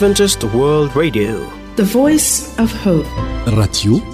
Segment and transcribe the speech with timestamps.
[0.00, 1.36] radio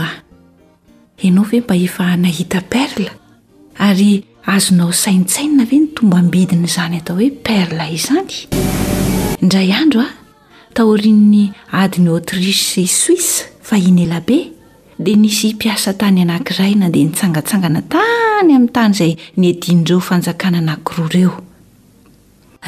[0.00, 0.08] a
[1.22, 3.10] anao ve mba efa anahita perla
[3.78, 8.32] ary azonao saintsaina ve nytomba mbediny zany atao hoe perla izany
[9.44, 10.10] indray andro a
[10.76, 11.44] taorinn'ny
[11.82, 13.28] adin'ny autrishe suiss
[13.62, 14.38] fa inyelabe
[15.02, 21.32] dia nisy mpiasa tany anankiray nandeha nitsangatsangana tany amin'ny tany izay nyadin'ireo fanjakana anankiroa reo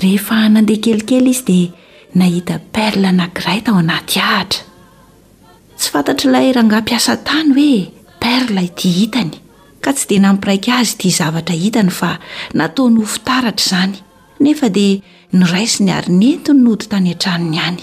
[0.02, 1.72] rehefa nandeha kelikely izy dia
[2.20, 4.62] nahita perla anankiray tao anaty ahatra
[5.78, 7.78] tsy fantatrailay ranga -piasa tany hoe
[8.22, 9.33] prlatiany
[9.84, 12.10] ka tsy dia nampiraika azy itia zavatra hitany fa
[12.56, 13.94] nataonyhofitaratra izany
[14.44, 15.02] nefa dia
[15.38, 17.82] nyraisiny ary nentiny nhody tany an-tranony hany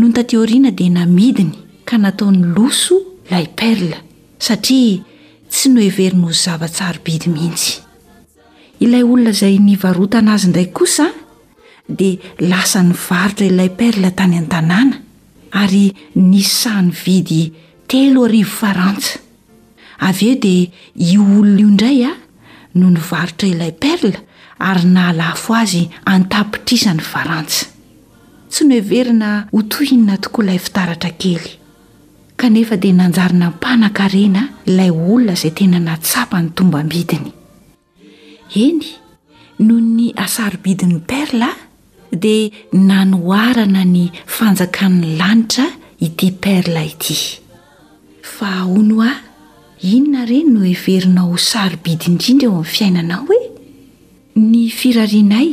[0.00, 1.54] nontatioriana dia namidiny
[1.88, 2.96] ka nataony loso
[3.30, 3.98] ilay perla
[4.46, 4.98] satria
[5.52, 7.72] tsy no heverinozy zavatsarybidy mihitsy
[8.84, 11.12] ilay olona izay ni varotana azy ndraiky kosaa
[11.98, 12.20] dia
[12.50, 14.96] lasa nyvarotra ilay perla tany an-tanàna
[15.62, 15.84] ary
[16.32, 18.26] nisany vidyteo
[20.02, 22.12] av eo dia io olona io indray a
[22.80, 24.18] no nyvarotra ilay perla
[24.58, 27.66] ary nahalafo azy antapitrisa ny varantsa
[28.50, 31.46] tsy nohe verina hotohinina tokoa ilay fitaratra kely
[32.40, 37.30] kanefa dia nanjarina mmpanan-karena ilay olona izay tena natsapa ny tombambidiny
[38.64, 38.82] eny
[39.66, 41.50] no ny asarobidin'ny perla
[42.10, 45.66] dia nanoarana ny fanjakan'ny lanitra
[46.06, 47.18] ite perla ity
[48.34, 49.30] fa o noa
[49.82, 53.38] inona ireny no everina ho sarobidy indrindra eo amin'ny fiainanao hoe
[54.38, 55.48] ny firarinay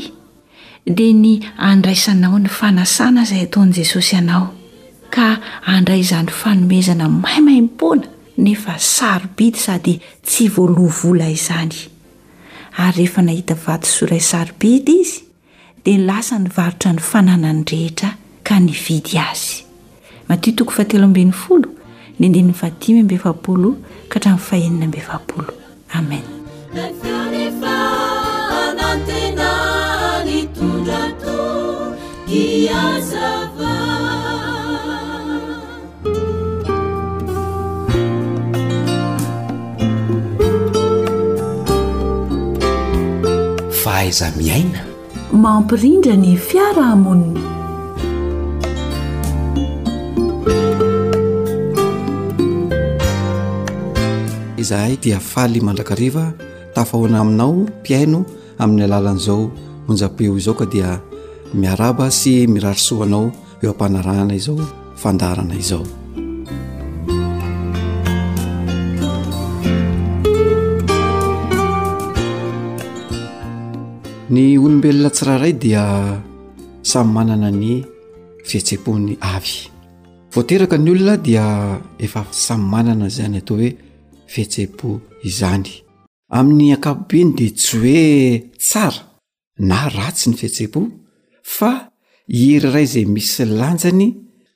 [0.85, 1.31] dia ny
[1.69, 4.47] andraisanao ny fanasana izay ataon'i jesosy ianao
[5.13, 5.27] ka
[5.75, 8.05] andrayizany fanomezana maimahimpoana
[8.45, 9.93] nefa sarobidy sady
[10.25, 11.75] tsy voaloha vola izany
[12.83, 15.23] ary rehefa nahita vatosoray sarobidy izy
[15.83, 18.09] dia nylasa nyvarotra ny fanana ny rehetra
[18.45, 19.65] ka ny vidy azym
[24.13, 25.53] katraminy fahenina mbe fapolo
[25.99, 26.23] amen
[26.77, 27.75] rehefa
[28.61, 29.51] anantena
[30.27, 31.37] ny tondrato
[32.27, 33.75] diazava
[43.83, 44.81] fahaiza miaina
[45.45, 47.47] mampirindra ny fiaraamoniny
[54.59, 56.35] izahay dia faly mandrakariva
[56.75, 58.27] tafahoana aminao mpiaino
[58.59, 59.47] amin'ny alalan'izao
[59.87, 60.99] monjapeo izao ka dia
[61.55, 63.31] miaraba sy mirarisohanao
[63.63, 64.59] eo ampanarahana izao
[64.99, 65.87] fandarana izao
[74.33, 75.83] ny olombelona tsiraharay dia
[76.91, 77.79] samy manana ny
[78.47, 79.71] fihetsepony avy
[80.35, 81.45] voateraka ny olona dia
[82.05, 83.71] efa samy manana zany atao hoe
[84.33, 84.89] fihetsepo
[85.29, 85.69] izany
[86.37, 88.07] amin'ny akapopiny de tsy hoe
[88.67, 89.03] tsara
[89.69, 90.79] na ratsy ny fihetsepo
[91.55, 91.71] fa
[92.41, 94.07] ieriiray zay misy lanjany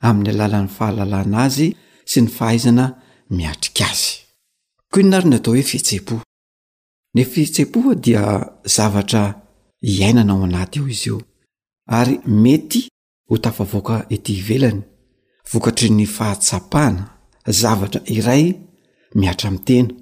[0.08, 1.68] amin'ny alalan'ny fahalalana azy
[2.10, 2.86] sy ny fahaizana
[3.36, 4.12] miatrika azy
[4.90, 6.14] ko inona ary ny atao hoe fihetsepo
[7.14, 8.22] ny fihetsepo dia
[8.76, 9.22] zavatra
[9.90, 11.18] hiainanao anaty io izy io
[11.98, 12.14] ary
[12.44, 12.80] mety
[13.28, 14.80] ho tafavoaka ety velany
[15.50, 17.04] vokatry ny fahatsapahana
[17.60, 18.44] zavatra iray
[19.14, 19.94] miatra mitena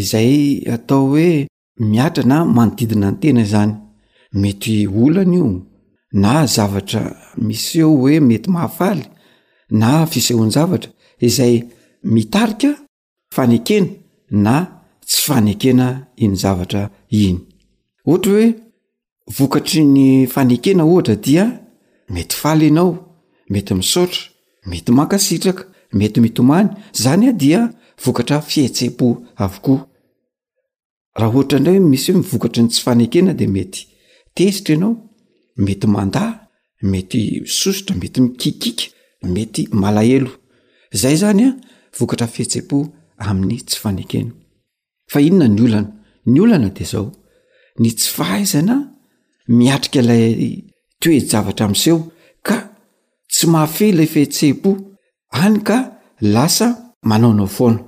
[0.00, 1.46] izay atao hoe
[1.90, 3.72] miatra na manodidina ny tena zany
[4.42, 5.46] mety olana io
[6.22, 7.02] na zavatra
[7.46, 9.04] misy eo hoe mety mahafaly
[9.80, 10.90] na fisehony zavatra
[11.28, 11.54] izay
[12.14, 12.70] mitarika
[13.34, 13.88] fanekena
[14.44, 14.54] na
[15.08, 15.86] tsy fanekena
[16.24, 16.82] iny zavatra
[17.24, 17.38] iny
[18.08, 18.46] ohatra hoe
[19.36, 21.44] vokatry ny fanekena ohatra dia
[22.12, 22.92] mety faly ienao
[23.52, 24.22] mety misaotra
[24.68, 25.62] mety mankasitraka
[25.98, 26.68] mety mitomany
[27.02, 27.60] zany a dia
[28.06, 29.06] vokatra fihetsehpo
[29.44, 29.86] avokoa
[31.20, 33.80] raha ohatra indray misy hoe mivokatry ny tsy fanekena de mety
[34.34, 34.94] tezitra ianao
[35.64, 36.32] mety mandaha
[36.92, 37.20] mety
[37.58, 38.84] sosotra mety mikikika
[39.34, 40.30] mety malahelo
[41.00, 41.50] zay zany a
[41.98, 42.76] vokatra fihetseh-po
[43.26, 44.30] amin'ny tsy fanekena
[45.10, 45.84] fa inona nyolana
[46.32, 47.08] ny olana de zao
[47.80, 48.76] ny tsy fahaizana
[49.56, 50.24] miatrika ilay
[51.00, 51.98] toejavatra m'seho
[52.46, 52.56] ka
[53.32, 54.70] tsy mahafeh ila fihetsehi-po
[55.42, 55.76] any ka
[56.34, 56.68] lasa
[57.08, 57.80] manaonao foana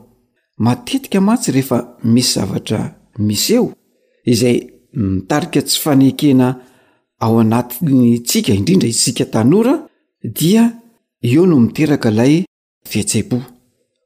[0.58, 2.80] matetika matsy rehefa misy zavatra
[3.18, 3.72] misy eo
[4.32, 4.56] izay
[4.92, 6.48] mitarika tsy fanekena
[7.24, 9.74] ao anatiy tsika indrindra itsika tanora
[10.36, 10.64] dia
[11.28, 12.34] eo no miteraka ilay
[12.90, 13.36] fiatsai-po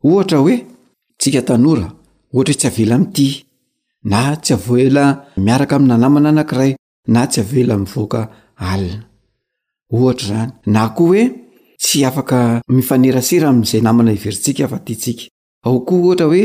[0.08, 0.54] ohatra hoe
[1.18, 1.86] tsika tanora
[2.32, 3.26] ohatra hoe tsy avela mity
[4.10, 5.04] na tsy avoela
[5.44, 6.72] miaraka aminanamana anakiray
[7.12, 8.20] na tsy avela mivoaka
[8.70, 11.22] alinaohtrn na koa hoe
[11.82, 12.38] tsy afaka
[12.74, 15.18] mifanerasera ami'izay namana iverintsika fa tik
[15.66, 16.42] ao koa ohatra hoe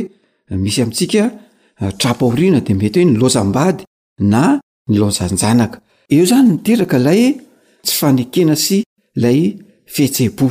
[0.62, 1.24] misy amintsika
[1.82, 3.84] uh, trapahorina de mety hoe nylaozam-bady
[4.34, 4.42] na
[4.90, 5.78] ny laosanjanaka
[6.16, 7.22] eo zany miteraka ilay
[7.86, 8.78] tsy fanekena sy
[9.18, 9.40] ilay
[9.94, 10.48] fhtsebo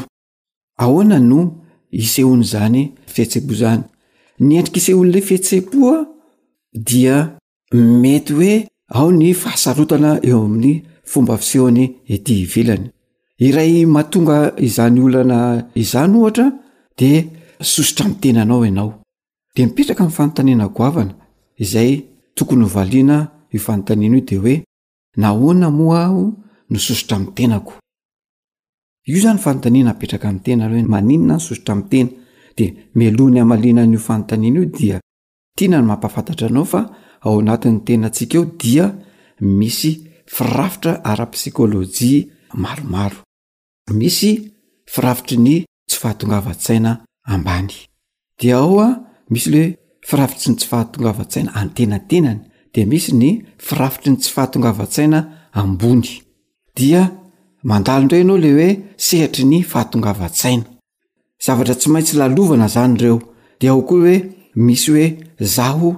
[0.82, 1.40] ahoana no
[2.02, 2.82] isehon' zany
[3.14, 3.82] fhtsebo zany
[4.46, 5.96] ny endrik' isehon'la fhtsebo a
[6.88, 7.16] dia
[8.02, 8.54] mety hoe
[8.98, 10.72] ao ny fahasarotana eo amin'ny
[11.10, 11.84] fomba fisehony
[12.24, 12.86] tihivelany
[13.46, 14.36] iray matonga
[14.66, 15.38] izany olana
[15.82, 16.46] izany ohatra
[16.98, 17.10] de
[17.60, 19.00] sosotra mitena anao ianao
[19.56, 21.14] de mipetraka mi' fanontanina koavana
[21.80, 23.28] ayyiososotra
[29.78, 32.10] eiperakamtenaaninna ny sosotra tena
[32.58, 32.64] de
[32.94, 35.00] melony amalina n'iofanontaniana io dia
[35.60, 36.80] ianany mampafantatra anao fa
[37.24, 38.84] ao anatinny tenaansika eo dia
[39.40, 39.90] misy
[40.26, 42.20] firafitra ara-psikôlojia
[42.50, 43.14] a firr
[43.98, 44.42] ny sy
[45.94, 46.92] fahatongava-saina
[47.30, 47.70] ambany
[48.38, 48.88] dia ao a
[49.30, 49.76] misy lehoe
[50.08, 52.40] firafitry ny tsy fahatongava-tsaina antenatenany
[52.72, 53.30] di misy ny
[53.66, 55.18] firafitry ny tsy fahatongava-tsaina
[55.62, 56.08] ambony
[56.78, 57.02] dia
[57.70, 58.68] mandaloindrey ianao le oe
[59.06, 60.64] sehitry ny fahatongava-tsaina
[61.44, 63.18] zavatra tsy maintsy lalovana zany ireo
[63.60, 64.16] dia ao koa hoe
[64.66, 65.06] misy hoe
[65.56, 65.90] zaho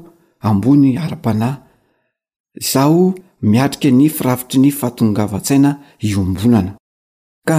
[0.49, 1.55] ambony ara-panay
[2.73, 3.05] zaho
[3.51, 5.71] miatrika ny firafitry ny fahatongavantsaina
[6.09, 6.73] iombonana
[7.49, 7.59] ka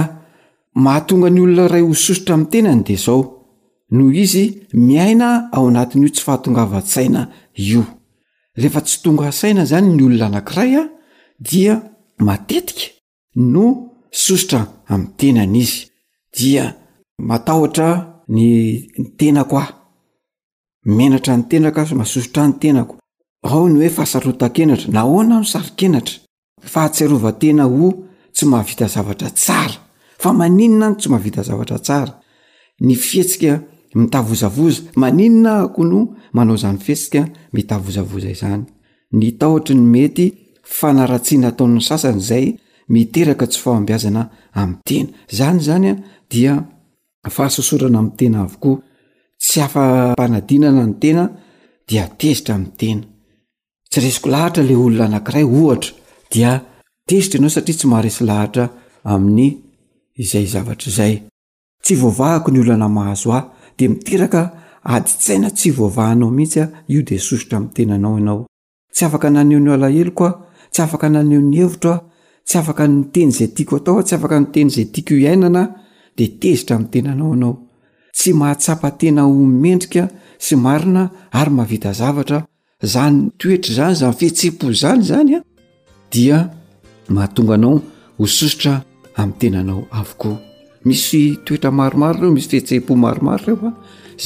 [0.84, 3.18] mahatonga ny olona iray hososotra amin'ny tenany de zao
[3.90, 7.22] noho izy miaina ao anatin'io tsy fahatonga va-saina
[7.56, 7.84] io
[8.56, 10.84] rehefa tsy tonga asaina zany ny olona anakiray a
[11.38, 11.74] dia
[12.26, 12.84] mateika
[13.52, 13.64] no
[14.10, 14.60] sosotra
[14.92, 15.74] am tenanizy
[16.36, 16.64] dia
[17.34, 17.88] aahotra
[18.34, 18.46] ny
[19.02, 19.64] ntenako a
[21.04, 22.94] enata ny tenak amasosotrany enako
[23.46, 26.16] aony hoe fahasaotakenatra na oana no saienatra
[26.72, 27.86] fahatsiovatena o
[28.34, 29.76] tsy mahavita zavatra tsara
[30.22, 32.12] fa maninona any tsy mahavita zavatra tsara
[32.84, 33.52] ny fihetsika
[33.94, 38.64] mitavozavoza maninona hako no manao zany fesika mitavozavoza izany
[39.18, 40.26] ny tahotry ny mety
[40.80, 42.46] fanaratsiana taon'ny sasany izay
[42.94, 44.22] miteraka tsy fah ambiazana
[44.60, 45.94] amin'ny tena zany zany a
[46.30, 46.52] dia
[47.34, 48.78] fahasosorana amin'ny tena avokoa
[49.42, 51.24] tsy hafampanadinana ny tena
[51.88, 53.04] dia tezitra amin'ny tena
[53.90, 55.90] tsy resiko lahatra la olona anankiray ohatra
[56.32, 56.50] dia
[57.08, 58.64] tezitra enao satria tsy maharisy lahatra
[59.14, 59.48] amin'ny
[60.22, 61.14] izay zavatra izay
[61.84, 63.40] tsy voavahako ny oloana mahazo a
[63.76, 64.42] dia miteraka
[64.82, 68.38] aditsaina tsy voavahanao mihitsy a io dia sosotra amin'ny tenanao ianao
[68.94, 70.30] tsy afaka naneo ny alaheloko a
[70.72, 72.00] tsy afaka naneo ny hevitro ao
[72.46, 75.20] tsy afaka ny teny izay tiako atao a tsy afaka ny teny izay tiako h
[75.26, 75.62] iainana
[76.16, 77.54] dia tezitra amin'ny tenanao anao
[78.18, 79.32] tsy mahatsapa tena ho
[79.62, 80.02] mendrika
[80.44, 81.02] sy marina
[81.38, 82.38] ary mahavitazavatra
[82.92, 85.40] zany ntoetra zany zany fehetse-po zany zany a
[86.12, 86.38] dia
[87.14, 87.74] mahatonga anao
[88.18, 88.72] ho sosotra
[89.20, 90.36] amin'ny tenanao avokoa
[90.84, 93.70] misy toetra maromaro reo misy tetsepo maromaro reo fa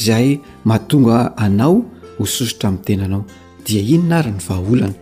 [0.05, 1.75] zahy mahatonga anao
[2.19, 3.21] ho sosotra ami'y tenanao
[3.65, 4.97] dia ino na ary ny vaaolana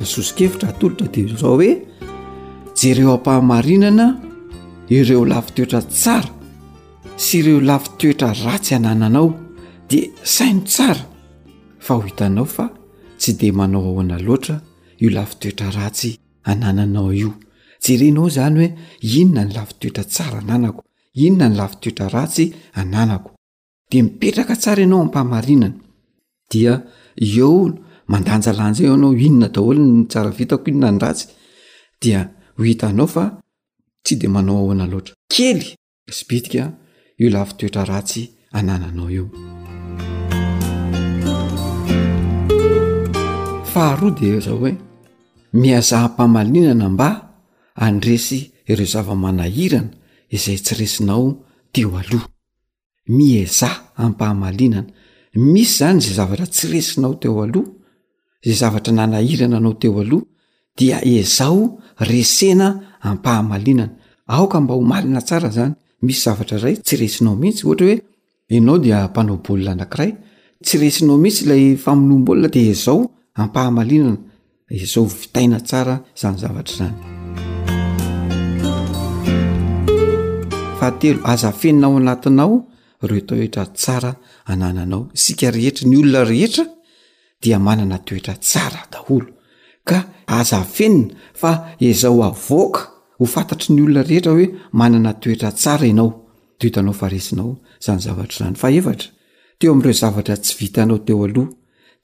[0.00, 1.70] nysosikevitra atolotra de zao hoe
[2.80, 4.06] jereo ampahamarinana
[4.96, 6.30] ireo lafi toetra tsara
[7.24, 9.28] sy ireo lafi toetra ratsy anananao
[9.88, 11.02] dia saino tsara
[11.84, 12.64] fa ho hitanaofa
[13.18, 14.56] tsy de manao ahoana loatra
[15.04, 16.10] io lafi toetra ratsy
[16.50, 17.30] anananao io
[17.84, 18.68] jerenao zany hoe
[19.20, 20.80] inona ny lafi toetra tsara nanako
[21.24, 22.44] inona ny lafi toetra ratsy
[22.80, 23.30] ananako
[23.90, 25.78] de mipetraka tsara ianao ami'mpahamarinana
[26.50, 26.74] dia
[27.26, 27.50] eeo
[28.12, 31.26] mandanjalanja o anao inona daholony tsara vitako inona ny ratsy
[32.02, 32.20] dia
[32.56, 33.24] ho hitanao fa
[34.04, 35.64] tsy de manao ahoana loatra kely
[36.16, 36.64] sy bidika
[37.22, 38.22] io lafi toetra ratsy
[38.58, 39.26] anananao io
[43.78, 44.74] faharoa de zao hoe
[45.60, 47.08] miaza ampahamalinana mba
[47.86, 48.38] andresy
[48.70, 49.90] ireo zavamanahirana
[50.36, 51.26] izay tsy resinao
[51.72, 52.28] teo aloha
[53.16, 53.70] miaza
[54.04, 54.88] apahamalinana
[55.52, 57.70] misy zany zay zavatra tsy resinao teo aloha
[58.44, 60.26] zay zavatra nanahirana anao teo aloha
[60.78, 61.60] dia izao
[62.08, 62.66] resena
[63.10, 63.94] apahamalinana
[64.34, 65.72] aoka mba ho malina tsara zany
[66.04, 67.96] misy zavatra ray tsy resinao mihitsy ohatra hoe
[68.58, 70.10] anao diampanaobolna anakiray
[70.64, 72.96] tsy resinao mihitsy lay fanobolna deao
[73.38, 74.16] ampahamalinana
[74.70, 76.96] izao vitaina tsara zany zavatra zany
[80.80, 82.54] fatelo aza fenina ao anatinao
[83.04, 84.10] ireo toetra tsara
[84.52, 86.64] anananao isika rehetra ny olona rehetra
[87.42, 89.30] dia manana toetra tsara daholo
[89.88, 89.98] ka
[90.38, 91.50] aza fenina fa
[91.88, 92.80] izao avoaka
[93.18, 94.46] ho fantatry ny olona rehetra hoe
[94.80, 96.10] manana toetra tsara ianao
[96.58, 97.52] toetanao faresinao
[97.84, 99.08] zany zavatra zany fa efatra
[99.58, 101.52] teo am'ireo zavatra tsy vitanao teo aloha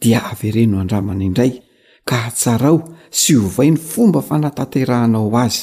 [0.01, 1.63] dia averenno andramana indray
[2.05, 5.63] ka atsarao sy hovay ny fomba fanatanterahanao azy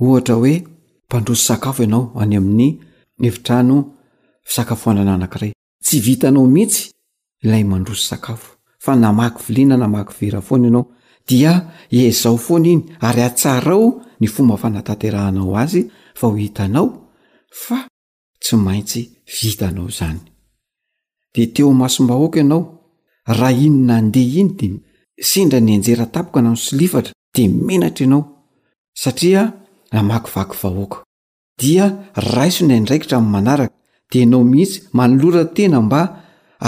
[0.00, 0.54] ohatra hoe
[1.06, 2.78] mpandroso sakafo ianao any amin'ny
[3.26, 3.76] evitrano
[4.46, 5.52] fisakafoanana anakiray
[5.84, 6.90] tsy vitanao mihitsy
[7.44, 10.84] ilay mandroso sakafo fa namaky viliana namaky vera foana anao
[11.28, 11.52] dia
[11.92, 15.82] iezao foana iny ary atsarao ny fomba fanatanterahanao azy
[16.14, 16.88] fa ho hitanao
[17.66, 17.88] fa
[18.42, 19.00] tsy maintsy
[19.40, 20.20] vitanao zany
[21.34, 22.81] de teo masombahoaka ianao
[23.24, 24.68] raha iny na ndeha iny de
[25.30, 28.22] sendra ny anjera tapoko na slifatra de menatra ianao
[29.02, 29.42] satria
[29.92, 30.98] namakyvaky vahoaka
[31.62, 33.74] dia raiso ny andraikitra am'ny manaraka
[34.10, 36.00] de enao mihitsy manoloratena mba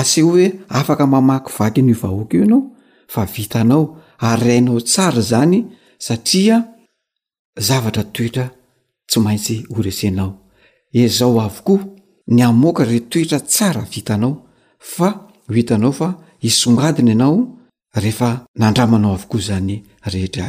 [0.01, 2.61] aseho hoe afaka mamaky vaky nyi vahoaka io anao
[3.09, 3.85] fa vitanao
[4.19, 5.59] ary rainao tsara zany
[5.99, 6.57] satria
[7.67, 8.47] zavatra toetra
[9.09, 10.31] tsy maintsy oresenao
[10.93, 11.83] ezao avokoa
[12.27, 14.33] ny amoaka re toetra tsara vitanao
[14.79, 15.09] fa
[15.49, 16.09] ho itanao fa
[16.45, 20.45] iona aoe nadraao ao zanyeera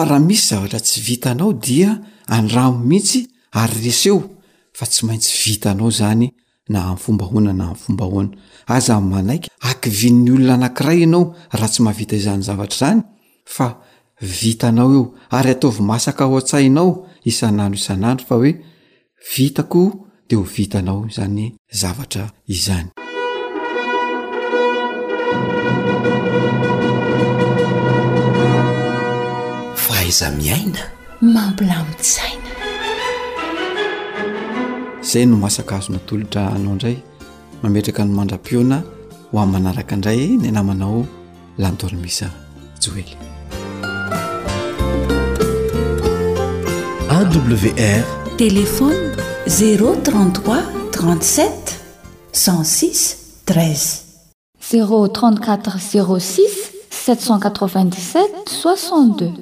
[0.00, 1.78] aha misy zaa tsy vitanao di
[2.26, 3.20] adramo mihitsy
[3.60, 4.18] ayeseoyiyo
[9.68, 13.00] akivinny olona anankiray anao raha tsy mahavita izany zavatr zany
[13.66, 13.66] a
[14.42, 15.04] vitanao eo
[15.36, 16.90] ary ataovy masaka hoatsainao
[17.30, 18.24] isan'andro isananro
[19.36, 19.90] vitako
[20.28, 21.46] dea ho vitanao zany
[21.80, 22.86] zavatra izany
[29.84, 30.82] faiza miaina
[31.34, 32.50] mambilamijsaina
[35.10, 36.96] zay no mahasakazo na tolotra anao indray
[37.62, 38.78] mametraka ny mandra-pioana
[39.30, 41.02] ho ami'ny manaraka indray ny anamanao
[41.58, 42.30] lantoromisa
[42.82, 43.16] joely
[47.18, 48.06] awr
[48.44, 49.07] telefôny
[49.48, 50.50] 0e33
[50.92, 51.78] 37
[52.34, 53.76] 16 3
[54.58, 55.70] ze34
[56.18, 56.42] 06
[56.90, 58.28] 797
[58.62, 59.32] 62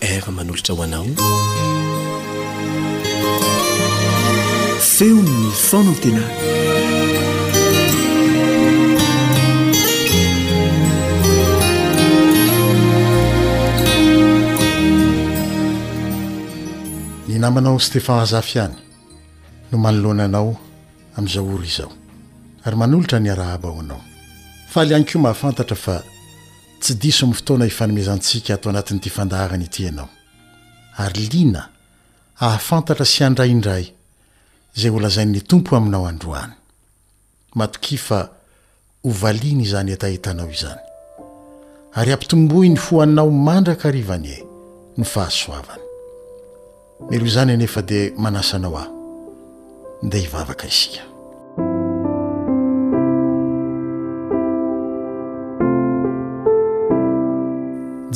[0.00, 1.04] awr manolotra ho anao
[4.80, 6.24] feonny fan antena
[17.42, 18.74] namanao stefan azafi any
[19.72, 20.50] no manoloananao
[21.18, 21.90] amin'izao ory izao
[22.66, 24.00] ary manolotra ny araahaba ho anao
[24.72, 25.96] fa aly any koa mahafantatra fa
[26.82, 30.08] tsy diso amin'ny fotoana hifanomezantsika ato anatin'nyity fandaharana itianao
[31.04, 31.62] ary lina
[32.40, 33.84] hahafantatra sy andraiindray
[34.76, 36.54] izay olazain'ny tompo aminao androany
[37.58, 38.18] matokia fa
[39.10, 40.82] ovaliany izany etahitanao izany
[41.98, 44.44] ary ampitomboy ny fohannao mandraka rivany e
[44.98, 45.84] no fahasoavany
[47.10, 48.88] melo izany enefa dia manasanao aho
[50.10, 51.02] de hivavaka isika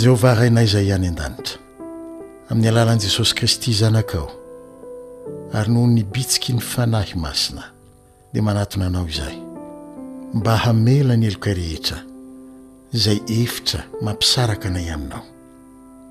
[0.00, 1.58] jehova hainay izay iany an-danitra
[2.50, 4.26] amin'ny alalan'i jesosy kristy zanakao
[5.56, 7.64] ary noho nibitsiky ny fanahy masina
[8.32, 9.38] dia manatona anao izahay
[10.38, 11.98] mba hamela ny eloka rehetra
[12.96, 15.22] izay efitra mampisaraka nay aminao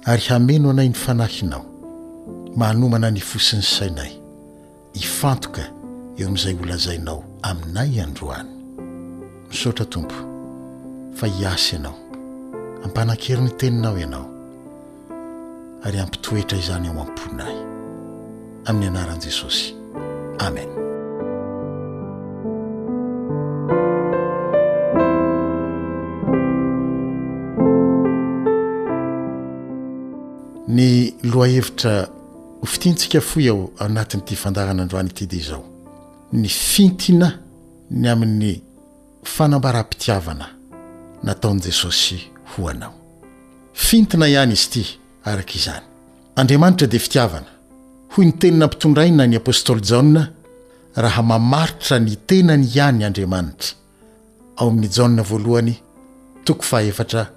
[0.10, 1.75] ary hameno anay ny fanahinao
[2.56, 4.12] mahanomana ny fosiny sainay
[4.94, 5.62] hifantoka
[6.18, 8.50] eo amin'izay olazainao aminay androany
[9.50, 10.16] misaotra tompo
[11.16, 11.96] fa hiasy ianao
[12.86, 14.26] ampanan-keri ny teninao ianao
[15.84, 17.58] ary ampitoetra izany ao amponahy
[18.66, 19.76] amin'ny anaran'i jesosy
[20.40, 20.70] amen
[30.68, 32.08] ny loahevitra
[32.66, 35.64] fitiantsika fo aho anatin'ity fandaranandroany ity dy zao
[36.34, 37.30] ny fintina
[37.92, 38.54] ny amin'ny
[39.24, 40.46] fanambaram-pitiavana
[41.24, 42.20] nataon' jesosy
[42.56, 42.94] hoanao
[43.74, 45.86] fintina ihany izy ity araka izany
[46.36, 47.48] andriamanitra di fitiavana
[48.14, 50.28] hoy ny tenina mpitondraina ny apôstôly jaa
[50.96, 53.78] raha mamaritra ny tenany ihany andriamanitra
[54.58, 55.74] ao amin'ny ja voalohany
[56.44, 57.32] toko faefatra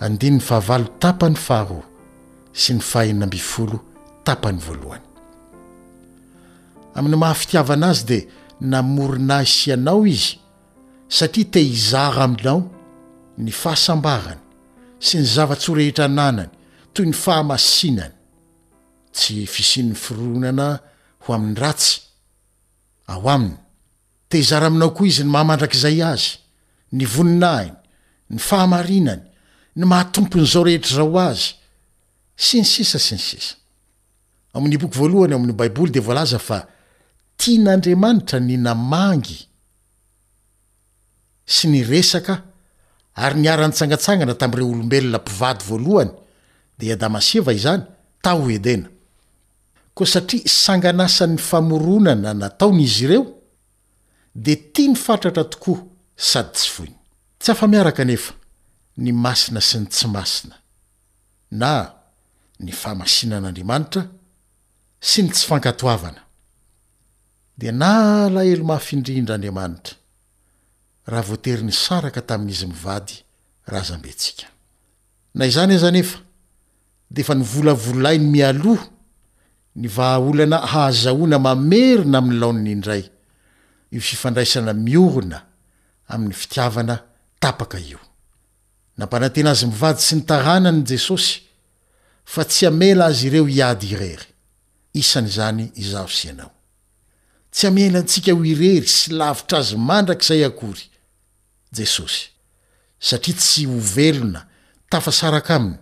[0.00, 1.82] andn fahava tapany fahho
[2.52, 3.80] sy ny fahina mbifolo
[4.24, 5.02] tapany vohan
[6.96, 8.18] amin'ny mahafitiavana azy de
[8.72, 10.36] namorina i sy ianao izy
[11.18, 12.60] satria te hizara aminao
[13.44, 14.40] ny fahasambarany
[15.06, 16.50] sy ny zava-tsoa rehetra ananany
[16.94, 18.14] toy ny fahamasinany
[19.16, 20.68] tsy fisinyny firoonana
[21.24, 21.94] ho amin'ny ratsy
[23.12, 23.56] ao aminy
[24.30, 26.32] tehizara aminao koa izy ny mahamandrak'izay azy
[26.96, 27.76] ny voninahiny
[28.34, 29.24] ny fahamarinany
[29.78, 31.54] ny mahatompon' zao rehetra zao azy
[32.46, 33.56] sy ny sisa sy ny sisa
[34.58, 36.60] amn' bokyvalohy amin'ybaiboy devlz fa
[37.40, 39.38] tia n'andriamanitra ny namangy
[41.56, 42.36] sy ny resaka
[43.14, 46.10] ary ny aran'n-tsangatsangana tami'ireo olombelona mpivady voalohany
[46.78, 47.82] de adamasiava izany
[48.24, 48.88] tao edena
[49.96, 53.22] ko satria sanganasan'ny famoronana nataon'izy ireo
[54.46, 55.78] de tia ny fatratra tokoa
[56.30, 57.76] sady tsy foiny
[58.16, 58.28] aff
[59.02, 60.56] ny masina sy ny tsy masina
[61.60, 61.70] na
[62.64, 64.02] ny famasinan'aramatra
[65.00, 66.20] sy ny tsy fankatoavana
[67.58, 69.94] dia nalahelo mafyindrindra andriamanitra
[71.10, 73.14] raha voatery e ny saraka tamin'izy mivady
[73.72, 74.38] razabentsik
[75.48, 76.18] izany azanefa
[77.14, 78.82] de efa nyvolavolai ny mialoa
[79.80, 83.02] ny vahaolana hahazahoana mamerina amin'ny laoniny indray
[83.94, 85.38] io fifandraisana miorona
[86.12, 86.94] amin'ny fitiavana
[87.42, 87.98] tapaka io
[88.98, 91.32] nampanantena azy mivady sy nytaranany jesosy
[92.32, 94.28] fa tsy amela azy ireo iadyirery
[94.94, 96.50] isan' zany izaosianao
[97.52, 100.82] tsy amelantsika ho irery sy lavitra azo mandrak'izay akory
[101.76, 102.30] jesosy
[103.06, 104.40] satria tsy hovelona
[104.90, 105.78] tafasaraka aminy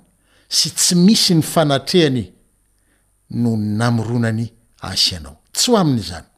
[0.56, 2.24] sy tsy misy ny fanatrehany
[3.40, 4.46] no namoronany
[4.88, 6.28] asianao tsy ho aminy izany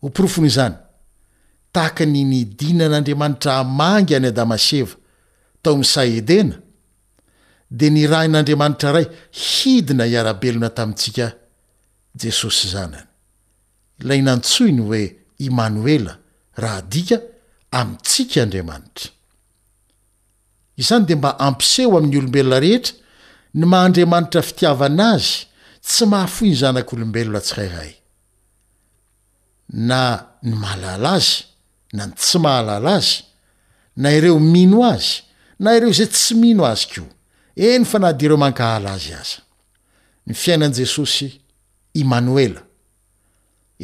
[0.00, 0.76] homporofony izany
[1.72, 4.96] tahaka ny nidinan'andriamanitra amangy any adamas eva
[5.62, 6.56] tao misay edena
[7.80, 9.06] de ny rah in'andriamanitra ray
[9.44, 11.26] hidina hiara-belona tamintsika
[12.20, 13.06] jesosy zanany
[14.02, 15.00] ilay nantsoiny hoe
[15.48, 16.14] emanoela
[16.62, 17.16] raha dika
[17.80, 19.08] amintsika andriamanitra
[20.82, 22.94] izany de mba ampiseho amin'ny olombelona rehetra
[23.58, 25.32] ny mahaandriamanitra fitiavana azy
[25.88, 27.92] tsy mahafo ny zanak'olombelona tsy hayhay
[29.88, 30.00] na
[30.46, 31.32] ny mahalala azy
[31.96, 33.12] na ny tsy mahalala azy
[34.00, 35.10] na ireo mino azy
[35.62, 37.13] na ireo zay tsy mino azy koa
[37.56, 39.38] eny fa nahadireo mankahala azy aza
[40.26, 41.28] ny fiainan' jesosy
[42.00, 42.62] imanoela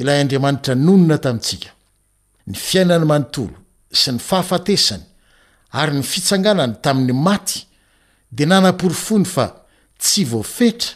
[0.01, 1.71] ilay andriamanitra nonona tamintsika
[2.47, 3.57] ny fiainany manontolo
[4.01, 5.05] sy ny fahafatesany
[5.73, 7.67] ary ny fitsanganany tamin'ny maty
[8.37, 9.47] de nanam-poro fony fa
[10.03, 10.91] tsy voafetra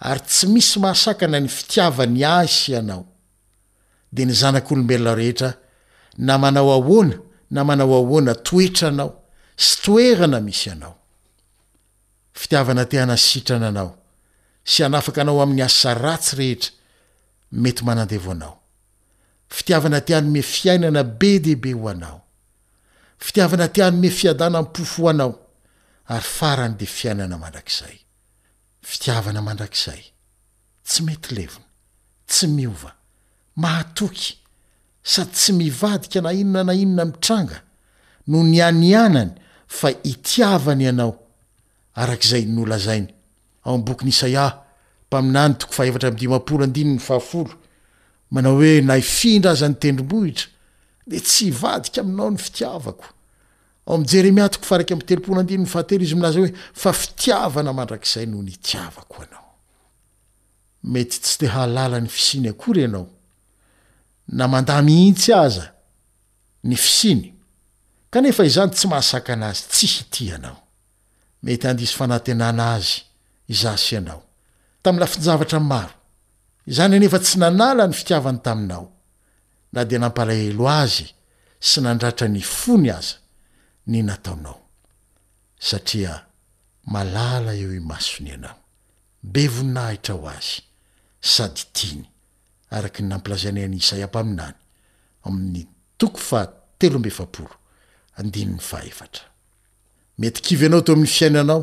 [0.00, 3.04] ary tsy misy mahasakana ny fitiavany asy ianao
[4.12, 5.54] de ny zanak'olomelona rehetra
[6.18, 7.16] na manao ahoana
[7.50, 9.10] na manao ahoana toetra anao
[9.56, 10.96] sy toerana misy anao
[12.38, 13.92] fitiavana teana sitrana anao
[14.70, 16.70] sy anafaka anao amin'ny asa ratsy rehetra
[17.62, 18.54] mety manandevoanao
[19.56, 22.18] fitiavana te anyme fiainana be debe ho anao
[23.26, 25.32] fitiavana te anyme fiadana mpofo ho anao
[26.14, 27.96] ary farany de fiainana mandrakzay
[28.90, 30.02] fitiavana mandrakzay
[30.88, 31.68] tsy mety levona
[32.30, 32.90] tsy miova
[33.62, 34.28] mahatoky
[35.02, 37.58] sady tsy mivadika na inona na inona mitranga
[38.26, 39.32] no ny anianany
[39.78, 41.23] fa itiavany anao
[42.02, 43.08] arak'izay nolazainy
[43.64, 44.50] aomboky nyisaa
[45.06, 47.54] mpaminany toko faevatra mdimapolo adiny ny fahafolo
[48.30, 50.48] manao oe na ifindra zany tenrombohitra
[51.10, 52.96] de tsy vadik aminaony fiivaoo
[54.86, 56.48] kteonyfahteyaaayy
[64.32, 65.64] inyamihtsy aza
[66.64, 67.34] ny fisiny
[68.10, 70.63] kanefa izany tsy mahasaka anazy tsy hitianao
[71.44, 72.94] mety andisy fanatenana azy
[73.54, 74.22] izasy ianao
[74.82, 75.94] tamy lafinzavatramaro
[76.70, 78.86] izany anefa tsy nanala ny fitiavany taminao
[79.74, 81.06] na de nampalahelo azy
[81.68, 83.16] sy nandratra ny fony aza
[83.92, 86.14] nyaaia
[86.94, 88.58] malala eo masony ianao
[89.34, 90.52] bevoninahitra ho azy
[91.32, 92.04] sady iny
[92.76, 94.58] araky y nampilazanyany isay ampaminany
[95.26, 95.62] aminy
[96.00, 96.40] toko fa
[96.78, 97.54] telo mbefaporo
[98.18, 99.24] andinyny faefatra
[100.18, 101.60] mety kivy anao to amin'ny fiainanao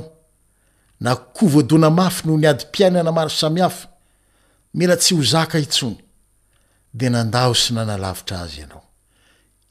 [0.99, 3.87] na kovoadona mafy no ny ady mpiainana maro samihafa
[4.73, 5.97] mela tsy ho zaka itsony
[6.93, 8.83] de nandaho sy nanalavitra azy anao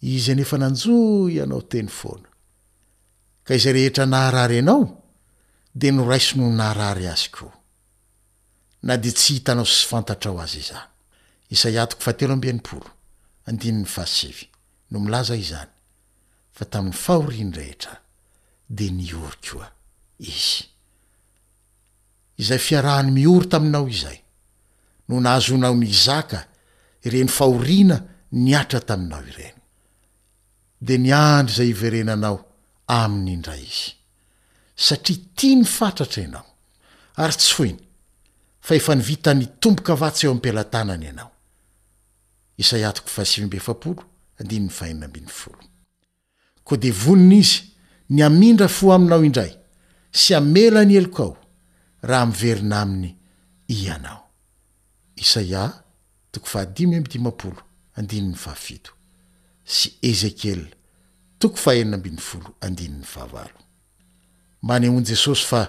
[0.01, 0.97] iznefa nanjo
[1.45, 2.29] anaoteny fona
[3.45, 4.83] ka izay rehetra naharary anao
[5.75, 7.47] de noraiso no nahrary azy ko
[8.83, 10.61] na de tsy hitanaosy fantatrao azy
[17.63, 17.75] ay
[18.79, 19.67] de niory koa
[20.31, 20.59] izy
[22.41, 24.19] izay fiarahany mioro taminao izay
[25.09, 26.45] no nahazo nao mizaka
[27.05, 27.97] ireny fahorina
[28.47, 29.61] niatra taminao ireno
[30.87, 32.37] de niandry zay iverenanao
[33.01, 33.91] aminy indray izy
[34.87, 36.47] satria tia nyfatratra ianao
[37.25, 37.81] ary tsoiny
[38.67, 41.31] fa efa nivita ny tombo-kavatsy eo ampilantanany ianao
[46.67, 47.69] ko de voniny izy
[48.11, 49.53] nyamindra fo aminao indray
[50.19, 51.33] sy amela any elok ao
[52.09, 53.17] raha amyverina aminy
[53.69, 54.27] ianao
[64.63, 65.61] mane on jesosy fa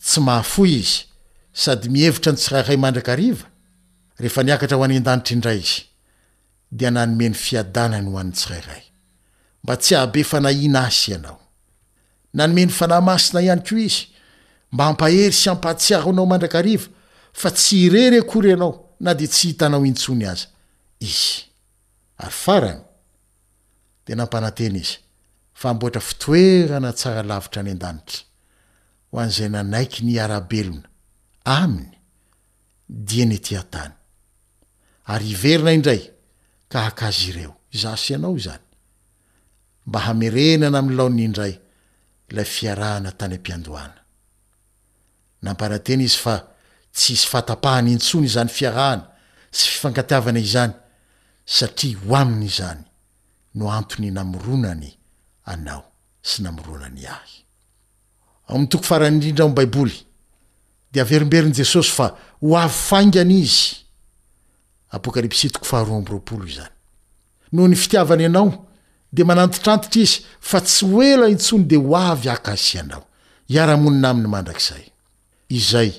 [0.00, 1.04] tsy mahafoy izy
[1.52, 3.48] sady mihevitra ny tsiraray mandraka ariva
[4.18, 5.82] rehefa niakatra ho ani an-danitry indray izy
[6.70, 8.82] dia nanomeny fiadanany ho anytsiraray
[9.64, 11.40] mba tsy hahabe fa na ina asy ianao
[12.36, 14.06] nanome ny fanamasina ihany ko izy
[14.72, 16.88] mba ampahery sy ampahatsiahonao mandraka riva
[17.40, 18.72] fa tsy irerekory anao
[19.04, 20.46] na de tsy hitanao intsony aza
[21.00, 21.42] izy
[22.20, 27.98] ry aanydaena izymbra oenasaravitra nyayaey
[29.10, 29.96] eoanaonymba
[40.52, 41.54] enana amy laony indray
[42.26, 44.00] la fiarahana tany am-piandoana
[45.42, 46.36] nampanantena izy fa
[46.92, 49.06] tsy isy fatapahany intsony zany fiaraana
[49.50, 50.74] sy fifangatiavana izany
[51.44, 52.82] satria ho aminy zany
[53.54, 54.90] no antony namoronany
[55.44, 55.84] anao
[56.28, 57.34] sy namoronany ahy
[58.48, 59.96] aom'y toko farany indrindrambaiboly
[60.92, 62.06] de verimberony jesosy fa
[62.42, 63.86] ho afaingany izy
[64.90, 66.74] apôkalipsy toko faharoaambo roapolo izany
[67.52, 68.66] noho ny fitiavany anao
[69.12, 73.04] de manantytrantitra izy fa tsy oela intsony de ho avy akasi anao
[73.54, 74.84] iara-monina aminy mandrakzay
[75.80, 75.90] ay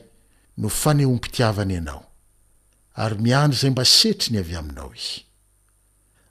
[0.62, 2.02] no faneompitiavana ianao
[2.96, 5.24] ary miandro zay mba setri ny avy aminao izy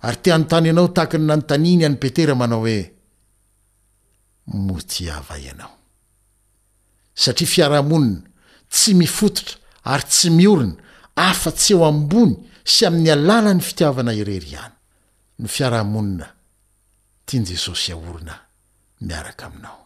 [0.04, 2.78] ary teany tany ianao tahakany nanontaniny iany petera manao hoe
[4.46, 5.72] motiava ianao
[7.14, 8.20] satria fiaraha-monina
[8.72, 10.76] tsy mifototra ary tsy miorina
[11.16, 14.74] afa-tsy eo ambony sy amin'ny alala ny fitiavana irery iany
[15.38, 16.35] no fiarahmonina
[17.28, 18.36] tyny jesosy aorina
[19.08, 19.80] miaraka aminao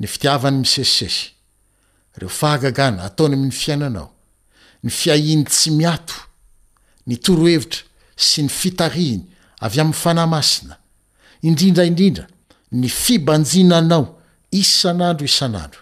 [0.00, 1.20] ny fitiavany misesisesy
[2.18, 4.08] reo fahagagana ataony aminy fiainanao
[4.84, 6.16] ny fiahiny tsy miato
[7.08, 7.82] ny torohevitra
[8.26, 9.22] sy ny fitariiny
[9.64, 10.74] avy amny fanamasina
[11.48, 12.26] indrindraindrindra
[12.80, 14.04] ny fibanjinanao
[14.60, 15.80] isan'andro isan'andro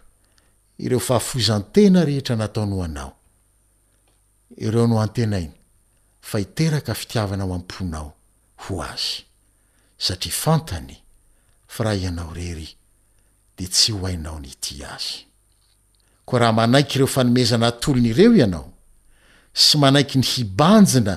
[0.85, 3.13] ireo fa foizan-tena rehetra nataony hoanao
[4.67, 5.53] ireo noan-tena iny
[6.29, 8.09] fa iteraka fitiavana o amponao
[8.63, 9.19] ho azy
[10.07, 10.97] satria fantany
[11.75, 12.69] fa raha ianao rery
[13.59, 15.13] de tsy ho hainao ny ity azy
[16.27, 18.69] koa raha manaiky ireo fanomezana antolony ireo ianao
[19.65, 21.15] sy manaiky ny hibanjina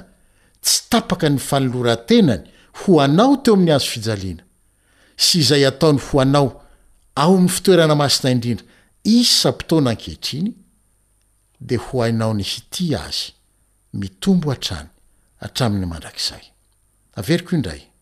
[0.64, 2.44] tsy tapaka ny fanolorantenany
[2.80, 4.44] ho anao teo amin'ny azo fijaliana
[5.26, 6.48] sy izay ataony ho anao
[7.22, 8.66] ao am'ny fitoerana masina indrindra
[9.18, 10.50] isampotoana ankehitriny
[11.70, 13.28] de ho ainao ny hity azy
[14.00, 14.90] mitombo ha-trany
[15.48, 17.95] atramin'ny mandrakzayeoa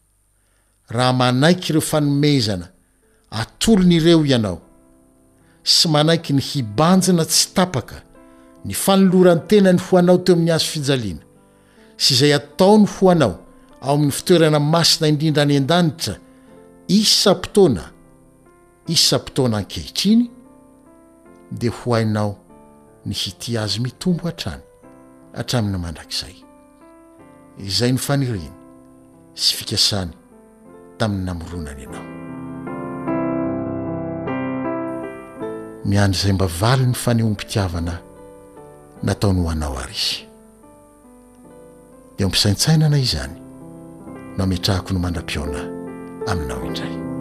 [0.94, 2.68] raha manaiky reo fanomezana
[3.32, 4.62] atolony ireo ianao
[5.64, 8.02] sy manaiky ny hibanjina tsy tapaka
[8.66, 11.24] ny fanoloran tena ny ho anao teo amin'ny azo fijaliana
[12.04, 13.36] sy izay atao ny ho anao
[13.82, 16.16] ao amin'ny fitoerana masina indrindra any an-danitra
[16.88, 17.84] isampotoana
[18.88, 20.30] isa mpotoana ankehitriny
[21.52, 22.38] de ho ainao
[23.06, 24.64] ny hiti azy mitombo ha-trany
[25.36, 26.36] hatramin'ny mandrakzay
[27.58, 28.56] izay ny fanirina
[29.36, 30.14] sy fikasany
[31.00, 32.06] tamin'ny namoronany ianao
[35.90, 37.94] miandry izay mba valy ny fane o mpitiavana
[39.04, 40.26] nataony hoanao ary izy
[42.18, 43.36] dia o mpisaintsainana izany
[44.38, 45.62] no ametrahako no mandra-pioona
[46.32, 47.13] aminao indray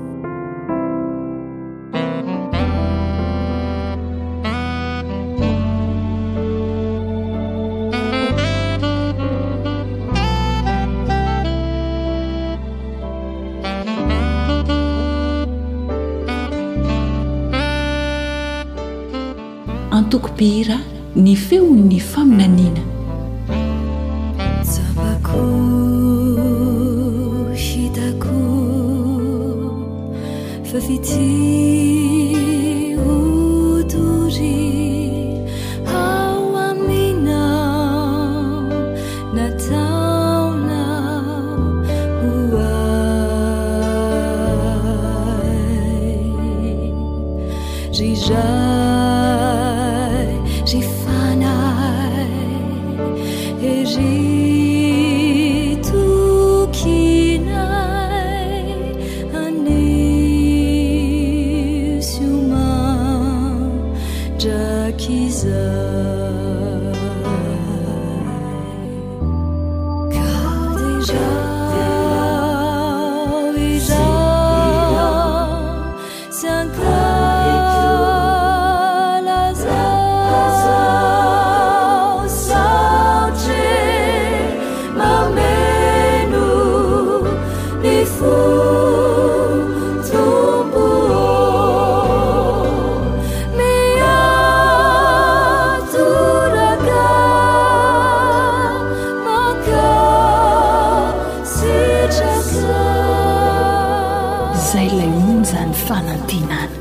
[104.59, 106.79] izay ilay onja ny fanantenana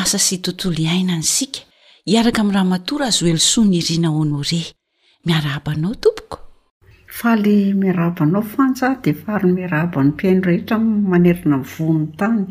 [0.01, 1.59] asa sy tontolo iaina nsika
[2.09, 4.67] hiaraka ami raha matora azo oelosoa ny irina aoano rehy
[5.25, 6.37] miarahabanao tompoko
[7.17, 10.75] faly miarahabanao fansa dia fariny miarahabany mpiaino rehetra
[11.11, 12.41] manerina mivonon tany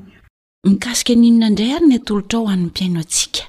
[0.65, 3.49] mikasika ninona indray ary ny atolotra aoho anny mpiaino atsiaka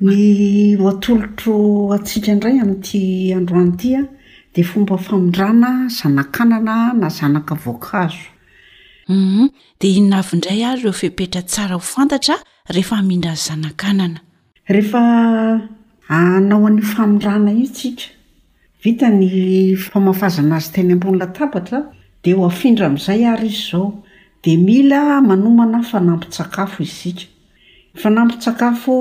[0.00, 1.54] ny hoatolotro
[1.96, 3.02] atsika indray amin'n'iti
[3.38, 4.02] androany iti a
[4.54, 8.26] dia fomba famondrana zanakanana na zanaka voankazo
[9.08, 9.48] um
[9.80, 12.34] dia inona aviindray ary eo fepetra tsara ho fantatra
[12.74, 14.22] rehefa amindra any zanakananah
[16.12, 18.06] aao an'ny famondrana itsika
[18.82, 21.78] vita ny famafazana azy teny ambonylatabatra
[22.24, 23.86] dia ho afindra amin'izay ary izy zao
[24.38, 27.26] di mila manomana fanampy-tsakafo isika
[27.96, 28.94] nyfanampy-tsakafo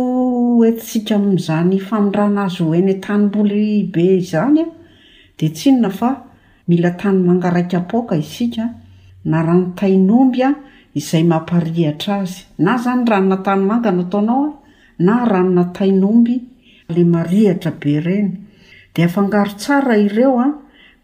[0.60, 4.65] oetysika m'zany famindrana azo eny tanymboly be zanya
[5.38, 6.10] ditsinona fa
[6.69, 8.65] mila tanymanga raikpoka isika
[9.32, 10.47] na rantaynombya
[11.00, 14.50] izay mampaihatra azy na zanyranonatnyangana taonaoa
[15.06, 16.36] na ranona taynomby
[16.93, 18.30] le maihatra be reny
[18.93, 20.47] dia afangaro tsara ireo a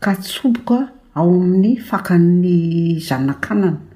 [0.04, 0.78] ka tsoboka
[1.18, 2.50] ao amin'ny fakany
[3.08, 3.93] zanakanana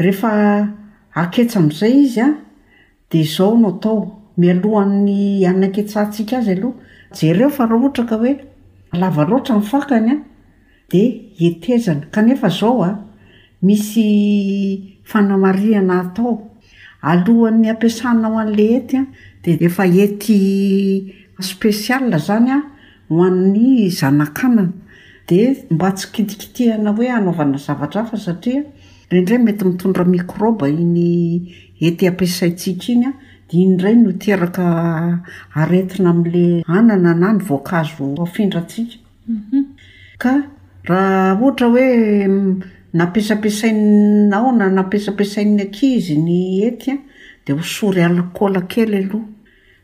[0.00, 0.68] rehefa
[1.14, 2.28] aketsa ami'izay izy a
[3.12, 3.96] di zao no atao
[4.38, 6.78] mialohan'ny anaketsantsika azy aloha
[7.18, 8.32] jereo fa nah otra ka hoe
[8.92, 10.16] alava loatra nifakany a
[10.90, 11.02] di
[11.46, 12.90] etezana kanefa zao a
[13.66, 14.06] misy
[15.10, 16.32] fanamariana atao
[17.10, 19.02] alohan'ny ampiasana ho an'la etya
[19.42, 20.38] de ehefa ety
[21.40, 22.58] spesial zany a
[23.08, 24.72] ho an'ny zanakanana
[25.28, 25.38] di
[25.70, 28.62] mba tsykitikitihana hoe anaovana zavatra afa satria
[29.10, 31.44] raindray mety mitondra microba iny
[31.80, 33.12] ety ampiasaitsika iny a
[33.48, 35.20] dia iny dray no teraka
[35.56, 39.62] aretina ami'la anana n a ny voankazo afindratsika mhm.
[40.22, 40.32] ka
[40.88, 41.88] raha ohatra hoe
[42.98, 46.96] nampisapiasainao na nampisapiasainy anki izy ny ety a
[47.46, 49.24] dia hosory alkôla kely aloha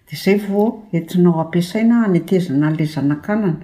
[0.09, 3.57] dia zay vao entinao ampiasaina hanetezina an'lay zanakanana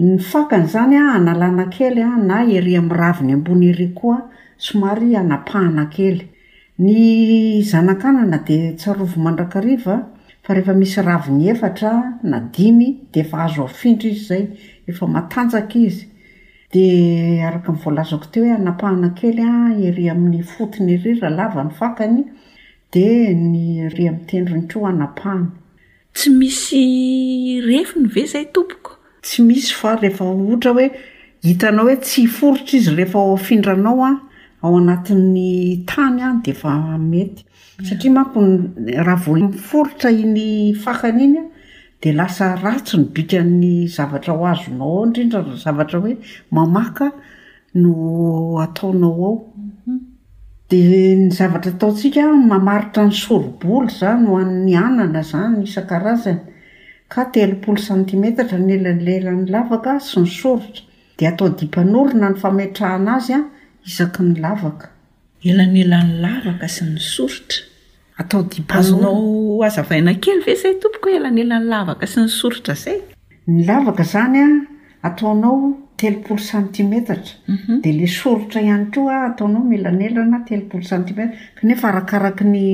[0.00, 5.12] ny fakany zany a analana kely a na ery am'ny raviny ambony hiry koa somary
[5.16, 6.28] anapahana kely
[6.78, 10.08] ny zanakanana di tsarovo mandrakav fa
[10.54, 14.46] rehefamisy raviny efatra na dimy de efa azo afindry izy zay
[14.88, 16.08] efa matanjaka izy
[16.72, 22.24] di arak volazako teo hoe anapahana kely a ery amin'ny fotony iry rahalava ny fakany
[22.90, 25.48] di ny r amy tendrontreo anapahany
[26.14, 28.81] tsy misy refi ny ve zay tompo
[29.22, 30.86] tsy misy fa rehefa ohatra hoe
[31.46, 34.10] hitanao hoe tsy foritra izy rehefa oafindranao a
[34.64, 36.72] ao anatin'ny tany a de efa
[37.10, 37.42] mety
[37.86, 38.40] satria manko
[39.06, 41.44] raha voyforotra iny fakana inya
[42.02, 43.64] de lasa ratso ny bikany
[43.96, 46.14] zavatra ho azonao ao indrindra zavatra hoe
[46.50, 47.06] mamaka
[47.74, 47.92] no
[48.64, 49.36] ataonao ao
[50.68, 50.80] di
[51.16, 56.38] ny zavatra ataotsika mamaritra ny soroboly zany ho ann'ny anana zany isan-karazany
[57.32, 60.80] telopolo centimetatra nelelan'ny lavaka sy ny sorotra
[61.18, 63.40] di atao dimpan'orina ny famatrahana azy a
[63.88, 64.88] izaky ny lavaka
[65.44, 67.60] elanyelany lavaka sy ny sorotra
[68.20, 73.00] atao dimpanao azavaina kely ve zay tompoko o elanyelany lavaka sy ny sorotra zay
[73.46, 74.46] ny lavaka zanya
[75.04, 75.58] ataonao
[75.98, 77.82] telopolo centimetatra mhm.
[77.84, 82.64] dia la sorotra ihany keo a ataonao melanelana telopolo centimettr kanefa arakaraky ny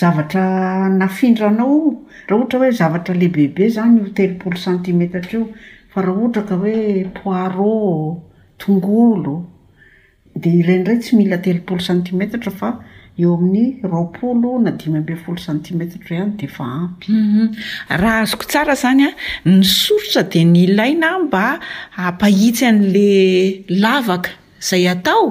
[0.00, 0.48] zavatra
[0.96, 5.48] nafindranao raha ohatra hoe zavatra lehibebe zany ho telopolo centimetatra io
[5.94, 7.72] fa raha ohatra ka hoe poiro
[8.58, 9.34] tongolo
[10.36, 12.70] dea iraindray tsy mila telopolo centimetatra fa
[13.20, 17.48] eo amin'ny ropolo na dimy ambe folo centimetatra ihany de efa ampy mhm.
[18.00, 19.10] raha azoko tsara zany a
[19.44, 21.44] ni sorotsa dia ny laina mba
[22.10, 24.30] ampahitsy an'la lavaka
[24.62, 25.26] izay atao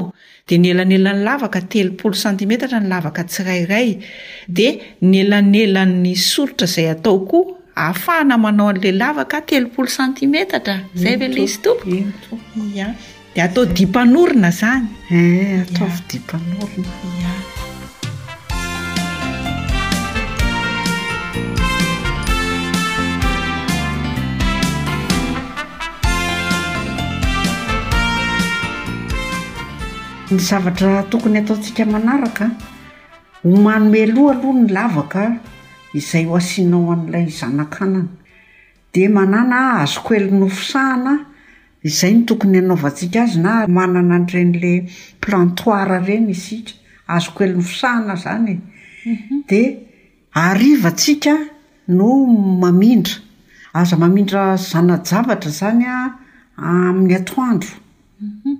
[0.49, 3.89] di ny elanelan'ny lavaka telopolo santimetatra ny lavaka tsirairay
[4.55, 4.71] dia
[5.09, 11.85] ny elanelan'ny sorotra izay ataokoa ahafahana manao an'lay lavaka telopolo santimetatra izay ela izy tompo
[12.33, 12.87] a dia
[13.45, 17.58] atao dimpanorina zany eh, atao dimpanorinaa
[30.31, 32.45] ny zavatra tokony ataontsika manaraka
[33.43, 35.23] homanomealoha aloha ny lavaka
[35.97, 38.05] izay ho asianao an'ilay zanankanana
[38.93, 41.13] di manana azoko elo nyfosahana
[41.87, 44.73] izay no tokony ihanao vatsiaka azy na manana niren'la
[45.23, 46.73] plantoir ireny isika
[47.13, 48.51] azoko elo nyfosahana zany
[49.09, 49.37] mhm.
[49.49, 49.61] di
[50.47, 51.33] arivantsika
[51.97, 52.09] no
[52.61, 53.15] mamindra
[53.79, 55.93] aza mamindra zanajavatra zanya
[56.69, 57.73] amin'ny atoandro
[58.23, 58.55] mhm.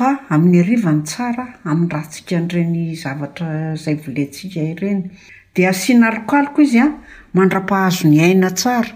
[0.00, 5.10] amin'ny arivany tsara am'nratsika nreny zavatra zay volentsika reny
[5.54, 6.86] d asiana lkaliko izy a
[7.36, 8.94] mandra-pahazo ny aina tsara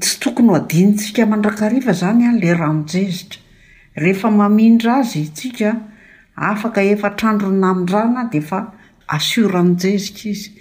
[0.00, 3.40] tsy tokony ho adintsika mandrakariva zany a la ranonjezitra
[3.96, 5.70] rehefa amindra azy sika
[6.36, 8.60] afak efatrandro nainrana defa
[9.08, 10.52] asioranonjezika izy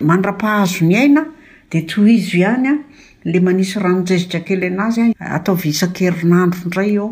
[0.00, 1.24] mandra-pahazo ny aina
[1.70, 2.78] de t izo ihanya
[3.24, 7.10] le manisy raojezitra kely an'azy ataovisan-kerinandro ndray ao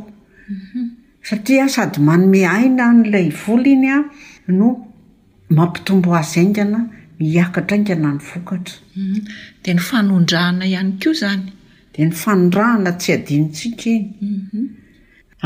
[1.29, 3.97] satria sady manome haina nolay ivola iny a
[4.59, 4.68] no
[5.57, 6.81] mampitombo azy aingana
[7.20, 9.18] miakatra aingana ny vokatra mhm.
[9.62, 11.45] de ny fanondrahana ihany koa zany
[11.93, 14.05] dia ny fanondrahana tsy adinitsika iny
[14.37, 14.64] mhm.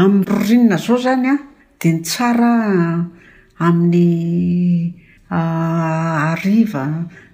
[0.01, 1.37] amin'ny roarinina zao zany a
[1.79, 4.07] dia ny tsara ah, amin'ny
[5.37, 6.85] ah, ariva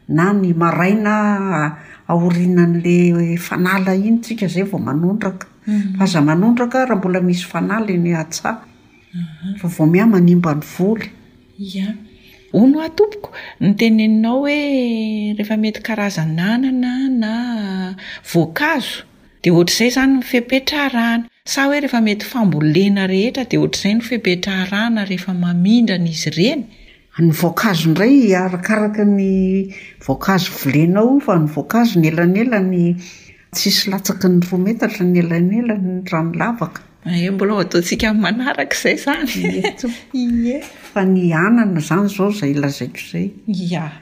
[0.09, 1.77] na ny maraina
[2.09, 5.99] aorina n'la fanala iny tsika zay vao manondraka mhm.
[5.99, 8.61] fa za manondraka raha mbola misy fanala iny atsa
[9.15, 9.57] mhm.
[9.61, 11.09] fa vo meha manimba ny voly
[11.81, 11.87] a
[12.53, 14.57] o no atompoko ny tenenao hoe
[15.39, 17.33] rehefa mety karazananana na
[18.33, 19.03] voankazo
[19.43, 24.01] dia ohatr''izay zany ny fepetra harahana sa hoe rehefa mety fambolena rehetra dia ohatr''izay ny
[24.05, 26.63] fipetraharahana rehefa mamindran'izy ireny
[27.19, 29.33] ny voankazo ndray arakaraky ny
[30.05, 32.97] voankazo vilenao fa nyvoankazo ny elanelany
[33.55, 36.81] tsisy latsaky ny roa metatra ny elanelany ny ramilavaka
[37.27, 43.27] e mbola atotka manaaka zay zanyfa ny anana zany zao zay lazaiko zay
[43.85, 43.93] a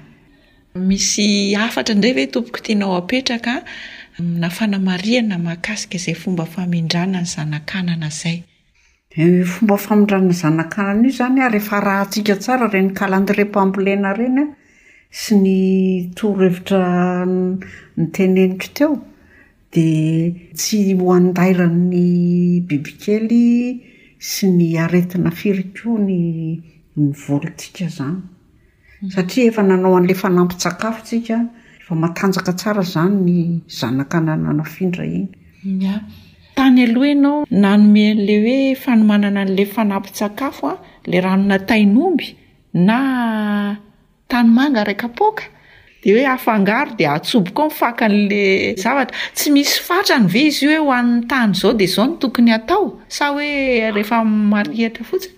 [0.81, 3.65] misy afatra nray oe tompoky tianao apetraka
[4.25, 8.39] nafanamaiana mahakasika izay fomba famindrana ny zanakananazay
[9.15, 14.45] Eh, fomba famindranny zanakananaio zany a rehefa rahatsiaka tsara reny kalandrempambolena ireny a
[15.21, 15.59] sy ny
[16.17, 16.87] torohevitra
[17.97, 18.93] ny teneniko teo
[19.73, 19.85] di
[20.57, 22.05] tsy hoandaira ny
[22.67, 23.49] bibikely
[24.31, 26.19] sy ny aretina firiko ny
[27.05, 29.13] nyvolontiaka zany hmm.
[29.15, 31.37] satria efa nanao an'ile fanampy-tsakafotsika
[31.85, 33.39] efa matanjaka tsara zany ny
[33.79, 35.27] zanakanany anafindra iny
[36.55, 40.77] tany aloha ianao nanome an'le hoe fanomanana an'la fanapy-tsakafo a
[41.09, 42.29] lay ranona tainomby
[42.75, 43.77] na
[44.29, 45.45] tanymanga raika apoka
[46.05, 48.43] de hoe afangaro di atsoboko ao mifaka n'le
[48.83, 52.17] zavatra tsy misy fatrany ve izy io hoe ho an'ny tany zao dea zao no
[52.21, 53.49] tokony atao sa hoe
[53.97, 55.35] rehefa mmarihatra fotsiny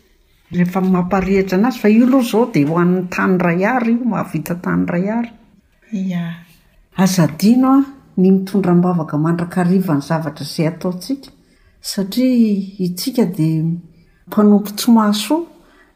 [0.52, 4.86] rehefa mamparihitra anazy fa io aloha zao de hoan'ny tany ray ary io mahavita tany
[4.90, 5.30] ray ary
[5.92, 6.24] ya
[6.96, 11.30] azadianoa ny mitondra mbavaka mandrakariva ny zavatra izay ataontsika
[11.80, 12.54] satria
[12.86, 13.64] itsika dia
[14.30, 15.42] mpanompo tsomasoa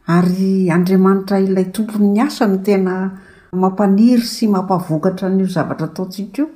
[0.07, 3.11] ary andriamanitra ilay tompony ny asa ny tena
[3.53, 6.47] mampaniry sy mampavokatra n'io zavatra ataontsika io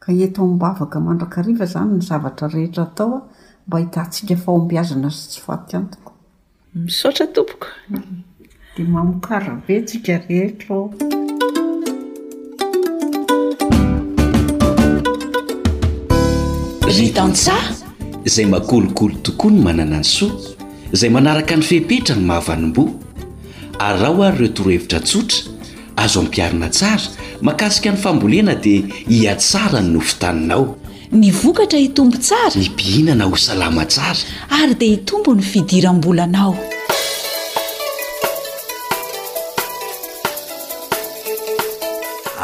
[0.00, 3.22] ka ieto mmbavaka mandrakariva zany ny zavatra rehetra atao a
[3.66, 6.12] mba hitatsiaka fa o ambiazana zy tsy faty antoko
[6.74, 7.68] misaotra tompoka
[8.76, 10.90] di mamokarabetsika rehetrao
[16.98, 17.62] ritan-tsaa
[18.28, 20.34] izay makolokolo tokoa ny manana ny soa
[20.94, 22.92] izay manaraka ny fehipetra ny mahavanim-boa
[23.86, 25.38] ary rahaho ary ireo torohevitra tsotra
[26.02, 27.06] azo ampiarina tsara
[27.48, 28.80] makasika ny fambolena dia
[29.16, 30.64] hiatsara ny nofitaninao
[31.20, 34.18] ny vokatra hitombo tsara ny mpihinana ho salama tsara
[34.62, 36.54] ary dia hitombo ny fidiram-bolanao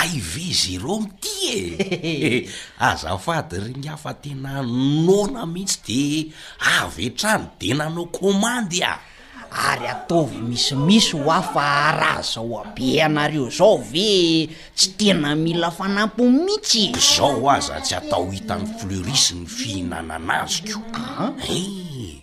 [0.00, 1.38] ai vezy reo mity
[1.80, 2.44] e
[2.90, 4.52] azafady regny hafa tena
[5.06, 5.78] nona mihitsy
[6.28, 6.30] de
[6.80, 9.13] avetrano de nanao komandy a
[9.54, 16.22] ary ataovy misimisy o afa raha zao abe anareo zao ve tsy tena mila fanampo
[16.30, 21.30] mihitsyzao azaa tsy atao hitany fleuris ny fihinana ana azy ko ah?
[21.46, 22.18] e eh,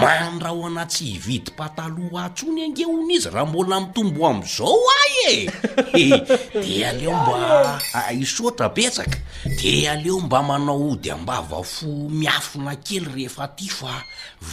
[0.00, 5.52] manra ho ana tsy hividy -pataloa atsony angeona izy raha mbola mitombo amizao a eeh
[6.66, 7.76] de aleo mba
[8.12, 13.92] isotra petsaka de aleo mba manao ody ambava fo miafina kely rehefa ty fa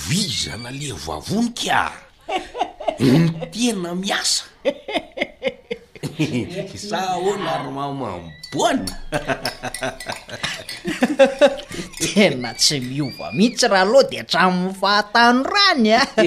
[0.09, 1.91] vizana le vavonikaa
[2.97, 4.43] ny tena miasa
[6.73, 8.95] za oana ry mao mamboana
[12.01, 16.23] tena tsy miova mihitsy raha aloha de atramin'ny fahatano rany a ah.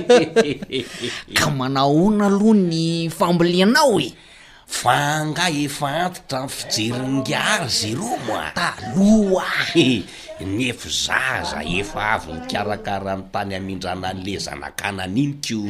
[1.36, 2.82] ka manao hoana aloha ny
[3.18, 4.10] fambolianao e
[4.80, 9.46] fangah efaantitra n fijerinyngary ze ero moa taloa
[9.84, 9.98] eh,
[10.44, 15.60] ny efizaza efa avy nikarakarany tany amindranan'le zanakanany iny ko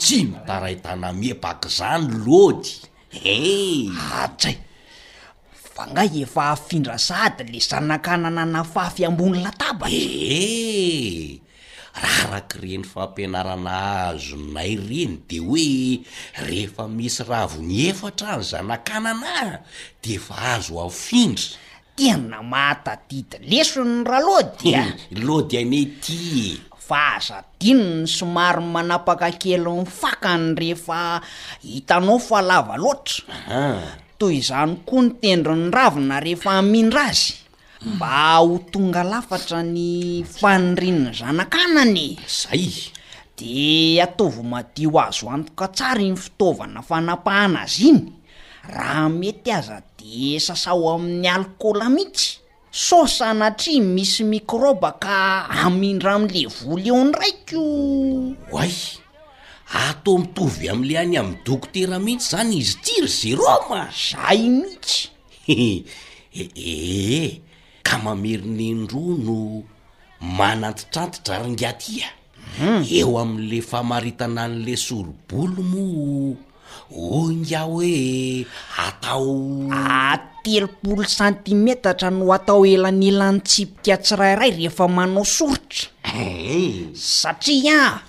[0.00, 2.74] tsy mitaraitanamiepaka zany loty
[3.22, 3.90] eh!
[3.94, 4.56] e atsay
[5.74, 10.04] fa ngahy efa afindra sady le zanakanana nafafy ambony latabakye
[10.42, 11.38] eh!
[12.02, 13.74] raarak' reny fampianarana
[14.10, 15.68] azo nay reny de hoe
[16.46, 19.52] rehefa misy raha avony efatra ny zanakanana h
[20.02, 21.50] de fa azo afindry
[21.96, 26.18] tena mahtadidy lesony rahalaody a hmm, lody ane ty
[26.54, 31.20] e fa hazadininy somary manapaka kely ny fakany rehefa
[31.62, 33.78] hitanao falava loatra
[34.18, 37.34] toy izany koa ny tendri ny ravina rehefa amindra azy
[37.94, 42.06] mba ho tonga lafatra ny fanirinny zanakananye
[42.40, 42.66] zay
[43.38, 48.02] de ataovy madi ho azo antoka tsara ny fitaovana fanapahana azy iny
[48.74, 52.36] raha mety aza e sasao amin'ny alkôhôl mihitsy
[52.84, 57.64] sosa natria misy microba ka amindra amle voly eo n raikyo
[58.54, 58.74] oay
[59.86, 65.00] ato mitovy am'le any amny dokotera mihitsy zany izy tsiry zeroma zay mihitsy
[65.56, 65.72] ee
[66.40, 66.54] eh, eh,
[67.24, 67.32] eh.
[67.86, 69.38] ka mameri nyndrono
[70.38, 72.12] manatitrantitra ringatiam
[72.60, 72.80] hmm.
[72.98, 75.84] eo amin'le famaritana n'le sorobolomo
[76.94, 77.92] o ngyah hoe
[78.76, 79.32] atao
[80.44, 86.72] telopolo cantimetatra no atao elany elan'ny tsipika tsirairay rehefa manao sorotra e eh?
[86.94, 88.02] satria a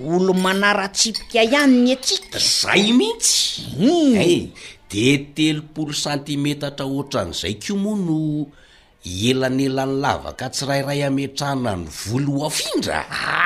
[0.00, 4.14] volo manara tsipika ihany ny atsika zay mihitsye hmm.
[4.30, 4.40] eh,
[4.90, 5.04] de
[5.36, 8.18] telopolo santimetatra ohatran'izay ko moa no
[9.04, 12.98] elany elan'ny lavaka tsirairay ametrana ny volo oafindra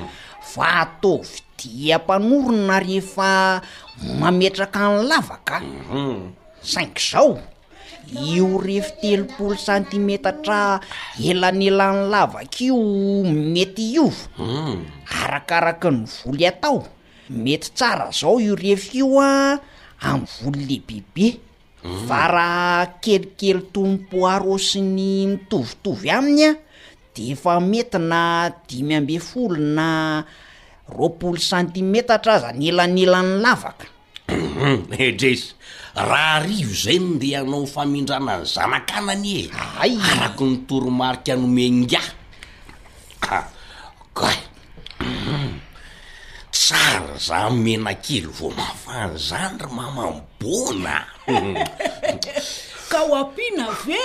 [0.53, 3.63] va ataovy dia mpanorona rehefa
[4.19, 6.36] mametraka ny lavaka mhm.
[6.61, 7.39] saink zao
[8.27, 10.82] io refi telopolo santimetatra
[11.29, 12.75] elanelany lavaka io
[13.53, 14.77] mety iovo mhm.
[15.23, 16.84] arakaraka ny voly atao
[17.29, 19.32] mety tsara zao io refa io a
[20.01, 21.27] am volo lehibebe
[22.09, 26.51] va raha kelikely tompo arosy ny mitovitovy aminy a
[27.13, 28.21] de efa metyna
[28.67, 29.87] dimy ambe folo na
[30.97, 33.85] ropolo sentimetatra zany elanelany lavaka
[34.41, 34.77] mhm,
[35.07, 39.41] edrezy eh, raha arivo zayny de anao famindranany zanakanany e
[39.81, 42.01] ay araky nytoromarika anomenga
[43.23, 44.37] ka ah,
[46.62, 50.95] tsara za mena kely vo mafahny zany ry mamambona
[52.91, 54.03] ka o ampina ve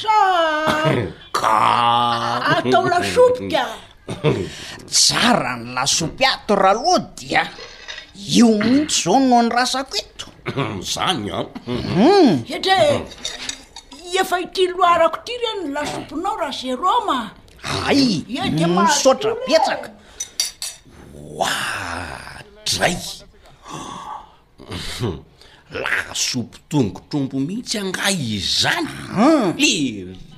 [0.00, 1.56] saka
[2.56, 3.64] atao lasopoka
[4.94, 7.42] tsara ny lasopy ato raha loha dia
[8.32, 10.26] io mihitsy zao no ny rasako eto
[10.92, 11.68] zany am ah.
[11.68, 12.30] hmm.
[12.56, 12.74] etra
[14.20, 17.18] efa itiloarako ty reny lasopinao raha seroma
[17.88, 19.88] ay ednsotra betsaka
[21.32, 22.96] oadray
[25.72, 28.92] lah sopi tonko trombo mihitsy anga izy zany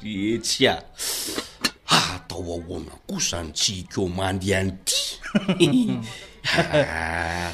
[0.07, 0.78] eretsy ah.
[0.78, 0.82] a
[1.90, 2.09] ah.
[2.14, 4.95] atao ahoana kosa ny tsihko mandeanyty
[6.55, 7.51] ah,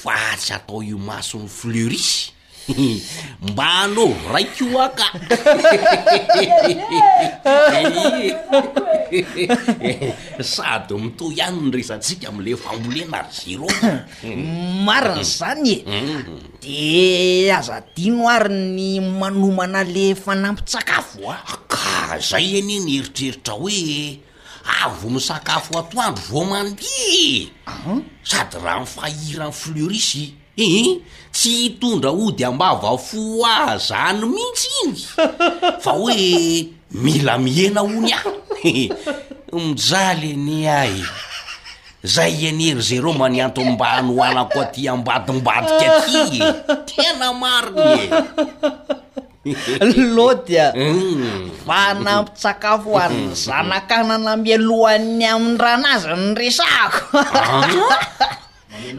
[0.00, 2.33] fatsy atao io masony fleuris
[3.54, 5.12] mba ano raiko aka
[10.40, 13.68] sady mito ihanyny resantsika am'le fambolena ry gero
[14.86, 15.92] marin'zany mm.
[15.92, 16.40] e mm.
[16.64, 21.54] de azadino ary ny manomana le fanampi-tsakafo a ah?
[21.68, 24.16] ka zay anye ny heritreritra hoe
[24.80, 30.24] avo misakafo atoandro vo mandea ah, sady raha nifahirany fleurisy
[30.56, 31.00] ehi
[31.34, 35.04] tsy hitondra o dy ambava fo a zany mihitsy inky
[35.82, 36.14] fa hoe
[37.02, 38.20] mila miena hony a
[39.56, 40.94] mijalyny ay
[42.14, 46.38] zay ianery zareo manyanto amba any hoanako atyambadimbadika aty
[46.88, 48.06] tena mariny
[49.50, 49.84] e
[50.14, 50.64] loatya
[51.66, 51.98] va hmm.
[52.04, 53.34] nampitsakafo any hmm.
[53.44, 58.04] zanakana namyalohany amin'ny ranazy ny resako ah?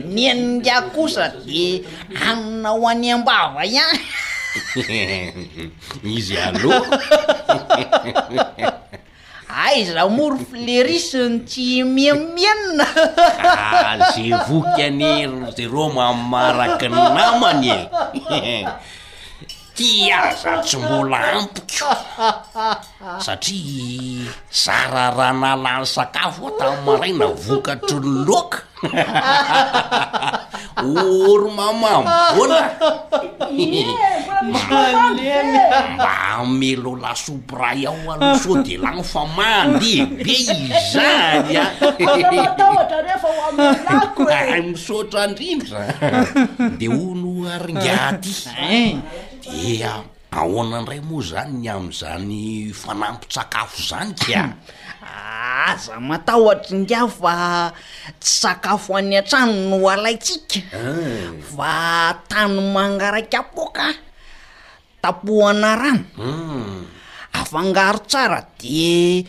[0.08, 1.84] nieninda kosa de
[2.16, 4.00] agnina ho any ambava ihahy
[6.18, 6.96] izy aloko
[9.66, 12.86] aizamoro flerisiny tsy mieimienina
[14.16, 17.70] zevoky ah, anyr ze romaamaraki namany
[18.32, 18.64] ely
[19.78, 21.90] tya za tsy mbola ampiko
[23.20, 28.60] satria zara raha nalany sakafo atam marai na vokatry ny loka
[30.80, 32.62] oro mamabola
[34.48, 41.76] mba amelo lasopray aho also de lany fa many be izany a
[44.64, 45.68] misotra ndrino
[46.80, 48.96] de ho no aringaty eh.
[49.54, 49.96] ea
[50.32, 52.38] ahoana ndray moa zany am'zany
[52.82, 54.54] fanampo-tsakafo zany ka hmm.
[55.70, 57.72] aza ah, matahotry ndea fa
[58.20, 60.60] tsy sakafo any antrano no alaitsika
[61.56, 62.22] fa hmm.
[62.28, 63.88] tano mangarakapoka
[65.02, 66.86] tapohana rano hmm.
[67.34, 69.26] afangaro tsara de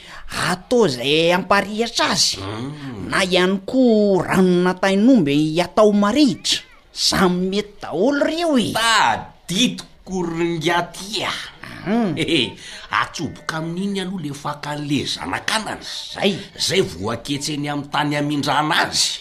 [0.48, 2.40] atao zay amparihitra azy
[3.10, 6.62] na ihany koa rano natainomby atao marihitra
[6.92, 8.74] samy mety daholo reo i e.
[8.74, 11.30] aditiko korinngatia
[12.18, 12.54] eh,
[12.94, 19.18] atsoboka amin'iny aloha le faka n'le zanakanana zay zay voaketseny ami'ny tany amindrana azy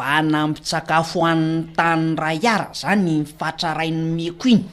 [0.00, 4.64] anampitsakafo anny tan ra iara zany mifatrarain'ny meko iny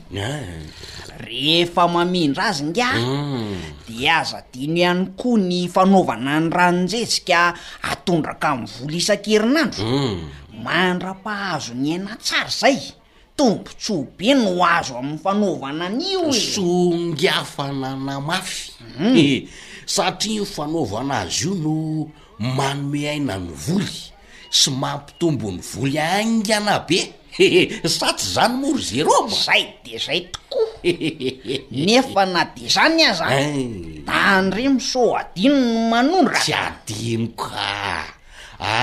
[1.21, 3.85] rehefa mamindra azy nga mm.
[3.89, 7.53] di aza dino ihany koa ny fanaovana any raninjesika
[7.91, 10.17] atondraka y voly isan-kerinandro mm.
[10.65, 12.77] mandra-pahazo ny hainatsara zay
[13.37, 16.39] tombotsoa be no azo amin'ny fanaovana an'io e.
[16.41, 16.63] so
[17.13, 19.15] ngafana na mafy mm.
[19.17, 19.49] eh,
[19.85, 21.73] satria ny fanaovana azy io no
[22.39, 24.16] manome aina ny voly
[24.49, 26.99] sy mampitombony voly aany gana be
[27.97, 30.93] satsy zany moro zeromo zay de zay tokoa
[31.85, 33.25] nefa na de zany aza
[34.07, 37.65] ta nd remoso adino no manondra tsy adinoka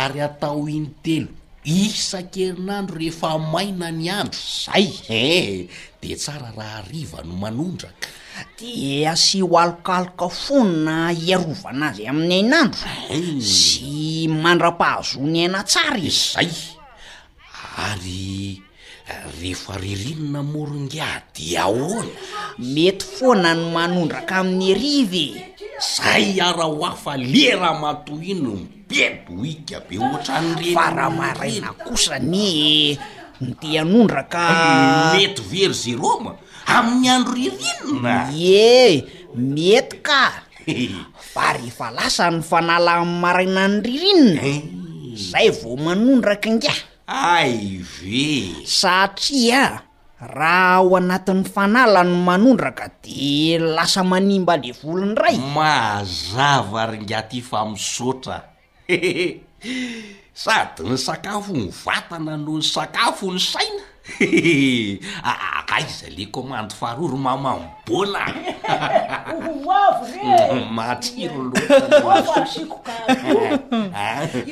[0.00, 1.30] ary atao inotelo
[1.64, 5.68] isan-kerinandro rehefa maina ny andro zay e
[6.00, 8.08] de tsara raha riva no manondraka
[8.60, 13.40] dia sy eh, hoalikaloka fonna hiarovanazy amin'ny ainandro eh.
[13.40, 16.52] sy mandra-pahazony aina tsara iz yzay
[17.88, 18.60] ary
[19.40, 22.12] rehefa ririnona moronga dia aona
[22.74, 29.98] mety foana no manondraka amin'ny arivye zay ara ho afa lera matoino mbeby oika be
[29.98, 32.94] ohatranyre yfaraha maraina kosany
[33.40, 34.42] nte anondraka
[35.14, 36.32] mety very zeroma
[36.66, 39.02] amin'ny andro ririnna ye
[39.34, 40.46] mety ka
[41.34, 44.60] fa reefa lasany fanala amy maraina any ririnna eh.
[45.30, 46.72] zay vo manondraka nga
[47.10, 49.82] ay ve satria
[50.20, 58.36] raha ao anatin'ny fanalany manondraka de lasa manimba le volony ray mazava ryngaty famisotra
[60.34, 64.14] sady ny sakafo ny vatana no ny sakafo ny saina aaiza
[65.30, 68.20] ah, ah, le commande faarory mamambona
[70.74, 72.18] matsironloko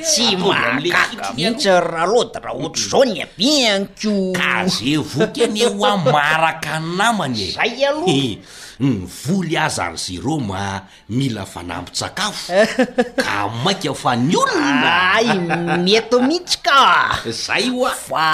[0.02, 5.62] tsy makleaiintsyry raha lohada raha ohatra zao ny abi any ko ka ze voka ane
[5.66, 7.52] ho a maraka ny namany e.
[7.52, 8.38] zay aloha
[8.82, 12.50] nyvoly aza ry zy roma mila fanampo-tsakafo
[13.22, 18.28] ka mainkafa ny olona inai meto o mihitsi kaa zay hoa fa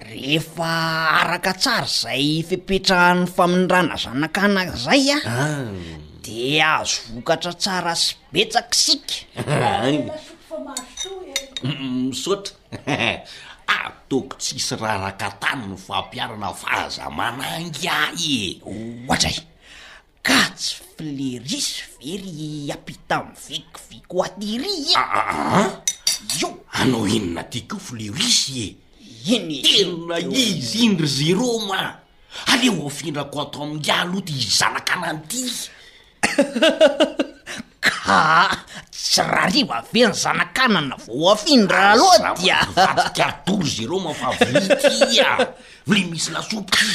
[0.00, 0.68] rehefa
[1.22, 5.70] araka tsara zay fipetrahan'ny faminrana zanakana zay a ah.
[6.24, 6.40] di
[6.76, 9.22] azovokatra tsara sy betsaka sika
[11.74, 12.58] msota
[13.68, 17.96] atoko tsisy raraka ntany no fampiarana fahazamananga
[18.32, 18.60] e
[19.14, 19.38] atsay
[20.26, 21.68] ka tsy fleris
[22.02, 24.74] very apita mvekvikoatery
[26.34, 26.50] eio
[26.80, 28.64] anao enina ty koa fleris e
[29.34, 31.80] eny tenna iz indry zeroma
[32.52, 35.42] aleafindrako atao aminga alohty izanaka ananty
[37.80, 38.50] ka
[38.90, 45.32] tsy raha riva ve ny zana-kanana voafindraha loady aatkadorz ereo mafavity a
[45.88, 46.86] vli misy lasopo ty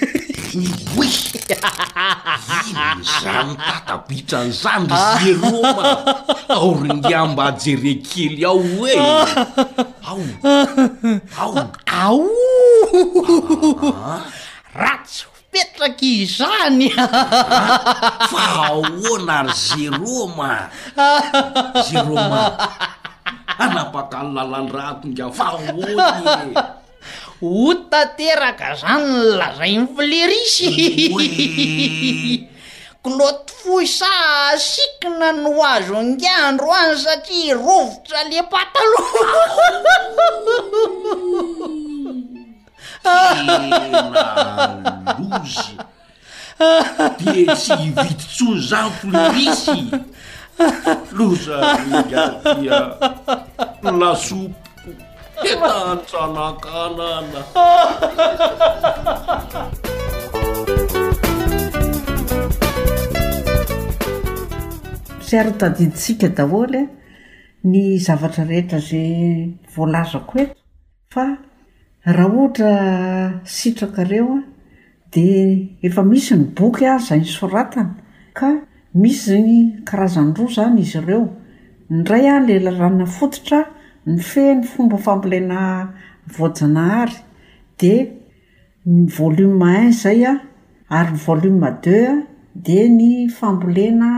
[0.56, 4.94] inzany tatabitran'zany r
[5.34, 5.86] eroa
[6.58, 8.90] ao rongamba jerekily ao e
[14.10, 14.12] a
[14.82, 20.54] raa tsy hopetraky izanyfa aona ry zeroma
[21.86, 22.08] zer
[23.66, 25.56] anapaka lalandra tongafan
[27.42, 30.70] hotateraka zany lazai ny flerisy
[33.04, 34.06] klaote foi sa
[34.56, 39.76] sikina no o azo ngiandro any satria rovotsa lepatalolozy
[47.20, 49.80] desy vitontsony za flerisy
[51.18, 52.78] lozatia
[54.02, 54.62] lasopo
[55.36, 56.52] ta
[65.22, 66.84] syary tadintsika daholya
[67.66, 69.02] ny zavatra rehetra za
[69.76, 70.56] voalaza koeto
[71.14, 71.26] fa
[72.16, 72.72] raha ohatra
[73.58, 74.40] sitrakareo a
[75.12, 75.40] dia
[75.88, 77.92] efa misy ny boky aza nysoratana
[78.38, 78.50] ka
[79.02, 79.58] misy zny
[79.88, 81.24] karazanyroa zany izy ireo
[81.98, 83.60] ndray a la larana fototra
[84.08, 85.62] ny fehny fomba fambolena
[86.38, 87.14] voajina hary
[87.82, 87.94] di
[88.86, 90.34] ny volom in zay a
[90.98, 92.12] ary ny volom de a
[92.68, 94.10] di ny fambolena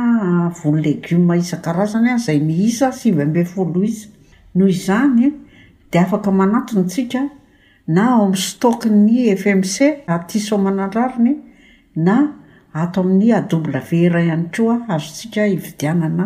[0.60, 4.12] volo legioma isan-karazana a zay mihisa syby mbe folo iza
[4.58, 5.24] noho izany
[5.92, 7.22] dia afaka manatony tsika
[7.96, 9.76] na omstock ny fmc
[10.16, 11.36] atisomanan-drariny
[12.06, 12.16] na
[12.82, 16.26] ato amin'ny adombla vera ihany ko a azotsika hividianana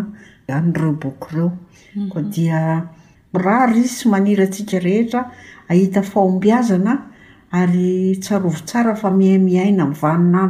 [0.55, 1.49] anyireo boko ireo
[2.11, 2.31] ko mhm.
[2.33, 2.59] dia
[3.33, 5.31] rah ry sy manira sika rehetra
[5.69, 7.01] ahita faombiazana
[7.51, 10.47] ary tsarovo tsara fa mihay miaina itraara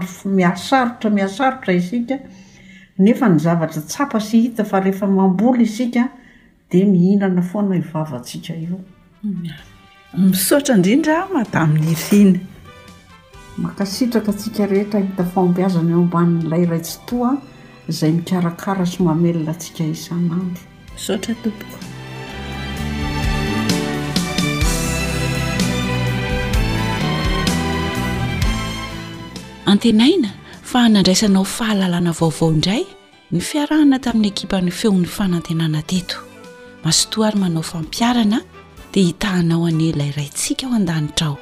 [8.25, 9.67] hinaa aa
[10.21, 12.39] omisotra indrindra maatamin'ny iny
[13.57, 17.31] makasitraka sika rehetra ahita faombiazana eo ambaninylayray tsy toa
[17.89, 21.90] zay mikarakara sy mamelona tsika isanandroisotratompoko
[29.65, 30.29] antenaina
[30.71, 32.83] fa nandraisanao fahalalana vaovao indray
[33.33, 36.17] ny fiarahana tamin'ny ekipa ny feon'ny fanantenana teto
[36.83, 38.39] masotoa ary manao fampiarana
[38.93, 41.35] dia hitahanao aneilayraintsika aho an-danitrao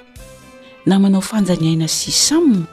[0.87, 2.65] na manao fanjaniaina si samina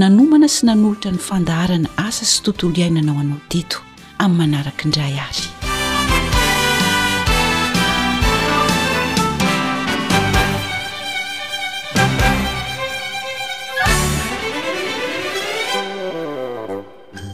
[0.00, 3.78] nanomana sy nanolotra ny fandaharana asa sy tontolo iainanao ano teto
[4.22, 5.61] amin'ny manaraka indray ary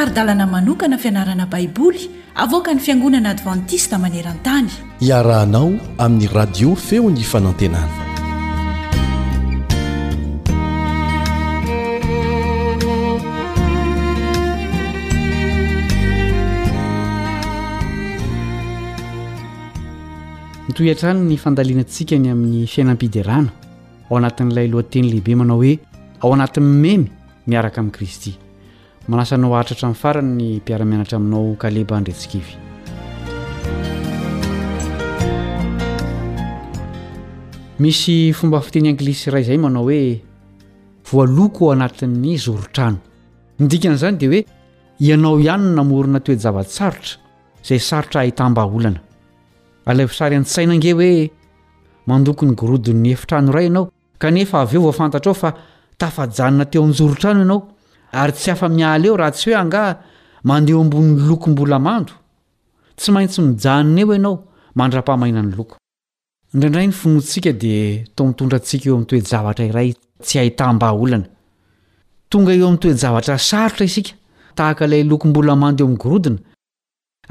[0.00, 2.02] arydalana manokana fianarana baiboly
[2.44, 4.70] avoka ny fiangonana advantista maneran-tany
[5.08, 5.70] iarahanao
[6.04, 8.06] amin'ny radio feony fanantenana
[20.68, 23.50] nito antrany ny fandalianantsikany amin'ny fiainam-pidyrana
[24.10, 25.74] ao anatin'n'ilay lohanteny lehibe manao hoe
[26.22, 27.10] ao anatin'ny memy
[27.46, 28.32] miaraka amin'i kristy
[29.08, 32.52] manasanao ahtratra min'ny farany ny mpiaramianatra aminao kaleba ndretsikivy
[37.78, 40.00] misy fomba fiteny anglisy ray izay manao hoe
[41.12, 42.98] voaloko o anatin'ny zorotrano
[43.58, 44.42] nidikan'izany di hoe
[45.06, 47.16] ianao ihany namorina toejavasarotra
[47.64, 49.00] izay sarotra hahitambaolana
[49.86, 51.12] ala visary an--sainange hoe
[52.08, 53.86] mandokony gorodi'ny efitrano ray ianao
[54.22, 55.50] kanefa avy eo vaoafantatra ao fa
[56.00, 57.62] tafajanona teo amn'n jorotrano ianao
[58.18, 59.88] ary tsy afamiala eo raha tsy hoe angah
[60.48, 62.16] mandeho ambonny lokombola mandro
[62.98, 64.36] tsy maintsy mijanona eo ianao
[64.82, 65.64] anr-hainadeto
[68.28, 69.88] mitondratsika eo am'ny toejavatra iray
[70.24, 71.26] tsy aitambaolana
[72.30, 74.12] tonga eo ami'ny toejavatra sarotra isika
[74.58, 76.38] tahakalay lokombola mando eo m'grodina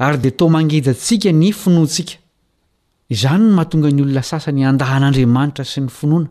[0.04, 2.14] ary de tao mangejatsika ny finoatsika
[3.14, 6.30] izany n mahatonga ny olona sasany andahan'andriamanitra sy ny finoana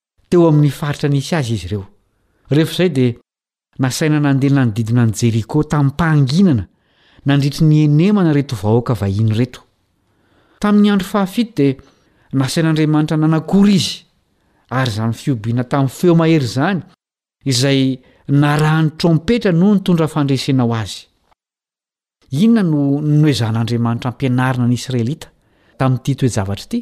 [0.31, 1.83] teo amin'ny faritra nisy azy izy ireo
[2.55, 3.17] rehefa izay dia
[3.83, 6.63] nasaina nandelina ny didina an'i jeriko tamin'ny mpahnginana
[7.29, 9.61] nandritry ny enemana reto vahoaka vahiny reto
[10.63, 11.75] tamin'ny andro fahafito dia
[12.41, 13.93] nasain'andriamanitra nanakory izy
[14.79, 16.79] ary izanyy fiobina tamin'ny feo mahery izany
[17.53, 17.81] izay
[18.41, 20.97] narahan'ny trompetra no nytondra fandresena ho azy
[22.45, 22.79] inona no
[23.21, 25.27] noezan'andriamanitra ampianarina any israelita
[25.79, 26.81] tamin'nyity toejavatra ity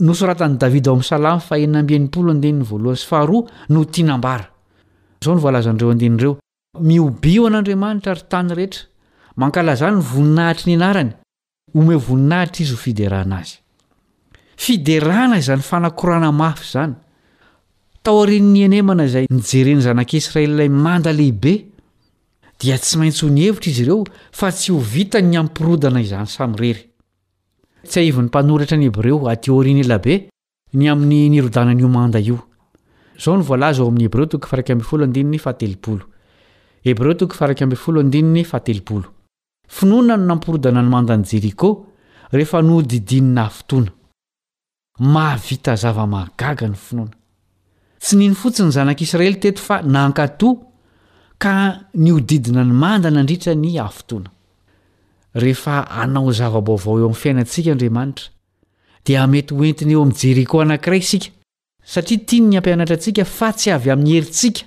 [0.00, 4.44] nosoratan'ny davida ao am'ysalamy fa enambian'ipoloadey voaloha syfaharoa no tianambara
[5.24, 6.38] zao no voalazanireo denreo
[6.80, 8.86] miobi o an'andriamanitra ry tany rehetra
[9.42, 11.10] mankalazany ny voninahitry ny anarany
[11.74, 13.58] ome voninahitra izy ho fiderana azy
[14.56, 16.94] fiderana izany fanakorana mafy zany
[18.02, 21.54] tao ren ny enemana izay nijereny zanak' israellay manda lehibe
[22.60, 26.87] dia tsy maintsy ho nyhevitra izy ireo fa tsy ho vita ny apirodana izany saery
[27.88, 30.14] tsy haivon'ny mpanoratra ny hebreo atyorinylabe
[30.78, 32.38] ny amin'ny nirodanan'iomanda io
[33.18, 33.82] zao ny volaza
[37.72, 39.04] o'
[39.78, 41.68] finoana no nampirodana ny mandan'y jeriko
[42.32, 43.90] rehefa nodidinina ahafotoana
[45.14, 47.12] maavita zava-magaga ny finoana
[48.00, 50.48] tsy nino fotsiny ny zanak'israely teto fa nankato
[51.38, 54.30] ka ny odidina ny mandana andritra ny aftoana
[55.34, 58.24] rehefa anao zavabaovao eo amin'ny fiainantsika andriamanitra
[59.06, 61.26] dia mety entina eo ami'y jeriko anankray sika
[61.84, 64.62] satria tianny ampianatra asika fa tsy avy amin'nyherisika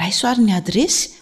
[0.00, 1.21] raisoarin'ny adresy